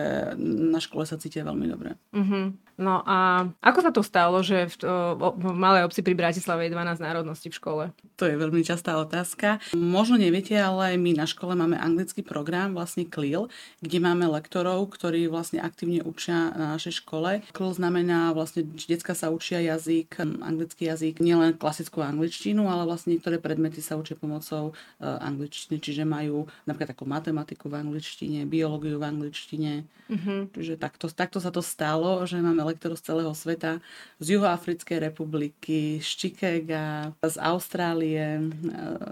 na 0.72 0.80
škole 0.80 1.04
sa 1.04 1.20
cítia 1.20 1.44
veľmi 1.44 1.68
dobre. 1.68 2.00
Mm-hmm. 2.16 2.44
No 2.80 3.04
a 3.04 3.46
ako 3.61 3.78
sa 3.85 3.92
to 3.92 4.00
stalo, 4.00 4.40
že 4.40 4.72
v, 4.72 4.74
v 5.20 5.46
malej 5.52 5.85
obci 5.85 6.00
pri 6.00 6.16
Bratislave 6.16 6.66
je 6.66 6.74
12 6.74 7.04
národností 7.04 7.52
v 7.52 7.58
škole? 7.61 7.85
To 8.22 8.30
je 8.30 8.38
veľmi 8.38 8.62
častá 8.62 9.02
otázka. 9.02 9.58
Možno 9.74 10.14
neviete, 10.14 10.54
ale 10.54 10.94
my 10.94 11.11
na 11.18 11.26
škole 11.26 11.58
máme 11.58 11.74
anglický 11.74 12.22
program, 12.22 12.70
vlastne 12.70 13.02
CLIL, 13.02 13.50
kde 13.82 13.98
máme 13.98 14.30
lektorov, 14.30 14.94
ktorí 14.94 15.26
vlastne 15.26 15.58
aktívne 15.58 16.06
učia 16.06 16.54
na 16.54 16.78
našej 16.78 17.02
škole. 17.02 17.42
CLIL 17.50 17.74
znamená 17.74 18.30
vlastne, 18.30 18.62
že 18.78 18.94
detská 18.94 19.18
sa 19.18 19.35
učia 19.35 19.58
jazyk, 19.58 20.22
anglický 20.22 20.87
jazyk, 20.87 21.18
nielen 21.18 21.58
klasickú 21.58 21.98
angličtinu, 21.98 22.70
ale 22.70 22.87
vlastne 22.87 23.18
niektoré 23.18 23.42
predmety 23.42 23.82
sa 23.82 23.98
učia 23.98 24.14
pomocou 24.14 24.70
uh, 24.70 25.18
angličtiny, 25.18 25.82
čiže 25.82 26.06
majú 26.06 26.46
napríklad 26.62 26.94
takú 26.94 27.11
matematiku 27.11 27.74
v 27.74 27.82
angličtine, 27.82 28.46
biológiu 28.46 29.02
v 29.02 29.08
angličtine. 29.18 29.82
Uh-huh. 30.12 30.46
Čiže 30.52 30.76
takto, 30.76 31.08
takto 31.08 31.40
sa 31.40 31.48
to 31.48 31.64
stalo, 31.64 32.22
že 32.28 32.37
máme 32.38 32.62
lektorov 32.68 33.00
z 33.00 33.06
celého 33.08 33.32
sveta, 33.32 33.80
z 34.20 34.37
Juhoafrickej 34.37 35.11
republiky, 35.11 35.98
z 36.04 36.06
Chicaga, 36.06 37.16
z 37.18 37.37
Austrálie, 37.40 38.12
e, 38.14 38.27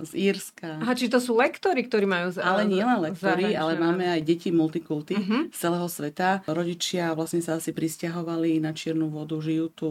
z 0.06 0.12
Írska. 0.16 0.80
Aha, 0.80 0.92
či 0.96 1.10
to 1.10 1.18
sú 1.18 1.36
lektory, 1.36 1.84
ktorí 1.86 2.06
majú 2.06 2.32
z, 2.32 2.40
Ale 2.40 2.64
nie 2.68 2.82
len 2.82 3.00
lektory, 3.00 3.52
ale 3.52 3.76
máme 3.76 4.06
aj 4.06 4.20
deti 4.22 4.50
multikulty 4.52 5.16
uh-huh. 5.16 5.42
z 5.50 5.56
celého 5.56 5.88
sveta. 5.90 6.46
Rodičia 6.46 7.12
vlastne 7.12 7.40
sa 7.44 7.58
asi 7.58 7.74
pristahovali 7.74 8.62
na 8.62 8.76
Čiernu 8.76 9.12
vodu, 9.12 9.36
žijú 9.38 9.66
tu 9.72 9.88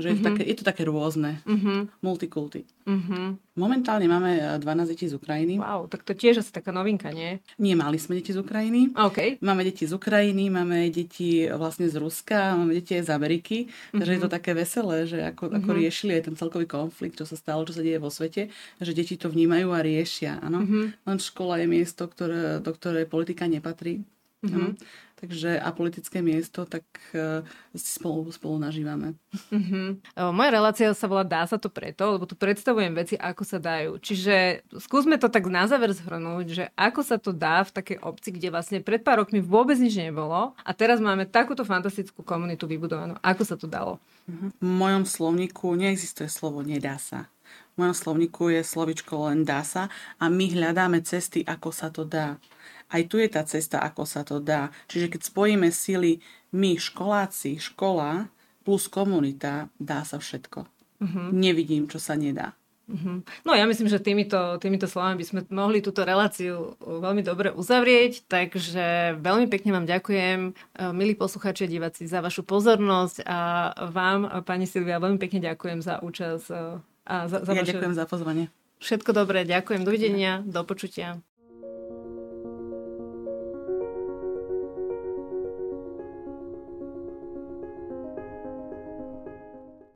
že 0.00 0.12
je, 0.12 0.18
to 0.18 0.26
mm-hmm. 0.26 0.36
také, 0.36 0.42
je 0.44 0.56
to 0.56 0.64
také 0.64 0.82
rôzne. 0.88 1.38
Mm-hmm. 1.46 1.78
Multikulty. 2.02 2.66
Mm-hmm. 2.88 3.26
Momentálne 3.60 4.08
máme 4.08 4.58
12 4.58 4.64
eh, 4.64 4.88
detí 4.88 5.04
z 5.06 5.14
Ukrajiny. 5.20 5.60
Wow, 5.60 5.86
tak 5.86 6.02
to 6.02 6.16
tiež 6.16 6.40
asi 6.40 6.48
taká 6.48 6.72
novinka, 6.72 7.12
nie? 7.12 7.44
Nie, 7.60 7.76
mali 7.76 8.00
sme 8.00 8.16
deti 8.16 8.32
z 8.32 8.40
Ukrajiny. 8.40 8.96
Okay. 8.96 9.36
Máme 9.44 9.62
deti 9.62 9.84
z 9.84 9.92
Ukrajiny, 9.92 10.48
máme 10.48 10.88
deti 10.88 11.44
vlastne 11.52 11.86
z 11.86 12.00
Ruska, 12.00 12.56
máme 12.56 12.72
deti 12.72 12.96
aj 12.96 13.06
z 13.06 13.10
Ameriky. 13.12 13.56
Mm-hmm. 13.68 13.98
Takže 14.00 14.12
je 14.16 14.20
to 14.20 14.30
mhm. 14.32 14.36
také 14.40 14.50
veselé, 14.56 14.96
že 15.04 15.18
ako, 15.20 15.52
mm-hmm. 15.52 15.58
ako 15.60 15.70
riešili 15.76 16.12
aj 16.16 16.22
ten 16.26 16.34
celkový 16.40 16.66
konflikt, 16.66 17.20
čo 17.20 17.28
sa 17.28 17.36
stalo, 17.36 17.68
čo 17.68 17.76
sa 17.76 17.84
deje 17.84 18.00
vo 18.00 18.08
svete, 18.08 18.48
že 18.80 18.92
deti 18.96 19.20
to 19.20 19.28
vnímajú 19.28 19.70
a 19.76 19.84
riešia. 19.84 20.40
Áno? 20.40 20.64
Mm-hmm. 20.64 21.06
Len 21.06 21.18
škola 21.20 21.60
je 21.60 21.66
miesto, 21.68 22.08
ktoré, 22.08 22.58
do 22.64 22.72
ktorej 22.72 23.04
politika 23.06 23.44
nepatrí. 23.44 24.00
Mm-hmm. 24.40 24.70
Takže 25.20 25.60
a 25.60 25.68
politické 25.76 26.24
miesto, 26.24 26.64
tak 26.64 26.80
uh, 27.12 27.44
si 27.76 28.00
spolu, 28.00 28.24
spolu 28.32 28.56
nažívame. 28.56 29.20
Mm-hmm. 29.52 30.16
Moja 30.32 30.50
relácia 30.50 30.88
sa 30.96 31.04
volá 31.04 31.28
Dá 31.28 31.44
sa 31.44 31.60
to 31.60 31.68
preto, 31.68 32.16
lebo 32.16 32.24
tu 32.24 32.32
predstavujem 32.32 32.96
veci, 32.96 33.20
ako 33.20 33.44
sa 33.44 33.60
dajú. 33.60 34.00
Čiže 34.00 34.64
skúsme 34.80 35.20
to 35.20 35.28
tak 35.28 35.44
na 35.52 35.68
záver 35.68 35.92
zhrnúť, 35.92 36.46
že 36.48 36.64
ako 36.72 37.04
sa 37.04 37.20
to 37.20 37.36
dá 37.36 37.60
v 37.68 37.74
takej 37.76 37.98
obci, 38.00 38.32
kde 38.32 38.48
vlastne 38.48 38.80
pred 38.80 39.04
pár 39.04 39.20
rokmi 39.20 39.44
vôbec 39.44 39.76
nič 39.76 40.00
nebolo 40.00 40.56
a 40.56 40.70
teraz 40.72 41.04
máme 41.04 41.28
takúto 41.28 41.68
fantastickú 41.68 42.24
komunitu 42.24 42.64
vybudovanú. 42.64 43.20
Ako 43.20 43.44
sa 43.44 43.60
to 43.60 43.68
dalo? 43.68 44.00
Mm-hmm. 44.24 44.50
V 44.56 44.64
mojom 44.64 45.04
slovníku 45.04 45.76
neexistuje 45.76 46.32
slovo 46.32 46.64
nedá 46.64 46.96
sa. 46.96 47.28
V 47.76 47.84
mojom 47.84 47.92
slovníku 47.92 48.48
je 48.48 48.64
slovičko 48.64 49.28
len 49.28 49.44
dá 49.44 49.60
sa 49.68 49.92
a 50.16 50.32
my 50.32 50.48
hľadáme 50.48 51.04
cesty, 51.04 51.44
ako 51.44 51.68
sa 51.76 51.92
to 51.92 52.08
dá. 52.08 52.40
Aj 52.90 53.02
tu 53.06 53.22
je 53.22 53.30
tá 53.30 53.46
cesta, 53.46 53.78
ako 53.80 54.02
sa 54.02 54.26
to 54.26 54.42
dá. 54.42 54.74
Čiže 54.90 55.14
keď 55.14 55.20
spojíme 55.30 55.70
sily 55.70 56.18
my, 56.50 56.74
školáci, 56.76 57.62
škola 57.62 58.26
plus 58.66 58.90
komunita, 58.90 59.70
dá 59.78 60.02
sa 60.02 60.18
všetko. 60.18 60.66
Uh-huh. 61.00 61.32
Nevidím, 61.32 61.88
čo 61.88 61.96
sa 61.96 62.18
nedá. 62.18 62.52
Uh-huh. 62.90 63.22
No 63.46 63.54
ja 63.54 63.64
myslím, 63.70 63.86
že 63.86 64.02
týmito, 64.02 64.58
týmito 64.58 64.90
slovami 64.90 65.22
by 65.22 65.26
sme 65.26 65.40
mohli 65.54 65.78
túto 65.78 66.02
reláciu 66.02 66.74
veľmi 66.82 67.22
dobre 67.22 67.54
uzavrieť, 67.54 68.26
takže 68.26 69.16
veľmi 69.22 69.46
pekne 69.46 69.78
vám 69.78 69.86
ďakujem, 69.86 70.38
eh, 70.50 70.90
milí 70.90 71.14
posluchači 71.14 71.70
a 71.70 71.72
diváci, 71.72 72.10
za 72.10 72.18
vašu 72.18 72.42
pozornosť 72.42 73.22
a 73.22 73.38
vám, 73.88 74.42
pani 74.42 74.66
Silvia, 74.66 74.98
veľmi 74.98 75.22
pekne 75.22 75.46
ďakujem 75.54 75.78
za 75.80 76.02
účasť. 76.02 76.46
A 77.10 77.14
za, 77.26 77.38
za 77.46 77.52
ja 77.54 77.62
vaše... 77.62 77.70
ďakujem 77.74 77.94
za 77.94 78.04
pozvanie. 78.10 78.44
Všetko 78.80 79.12
dobré, 79.12 79.44
ďakujem, 79.44 79.84
dovidenia, 79.84 80.40
do 80.42 80.64
počutia. 80.64 81.20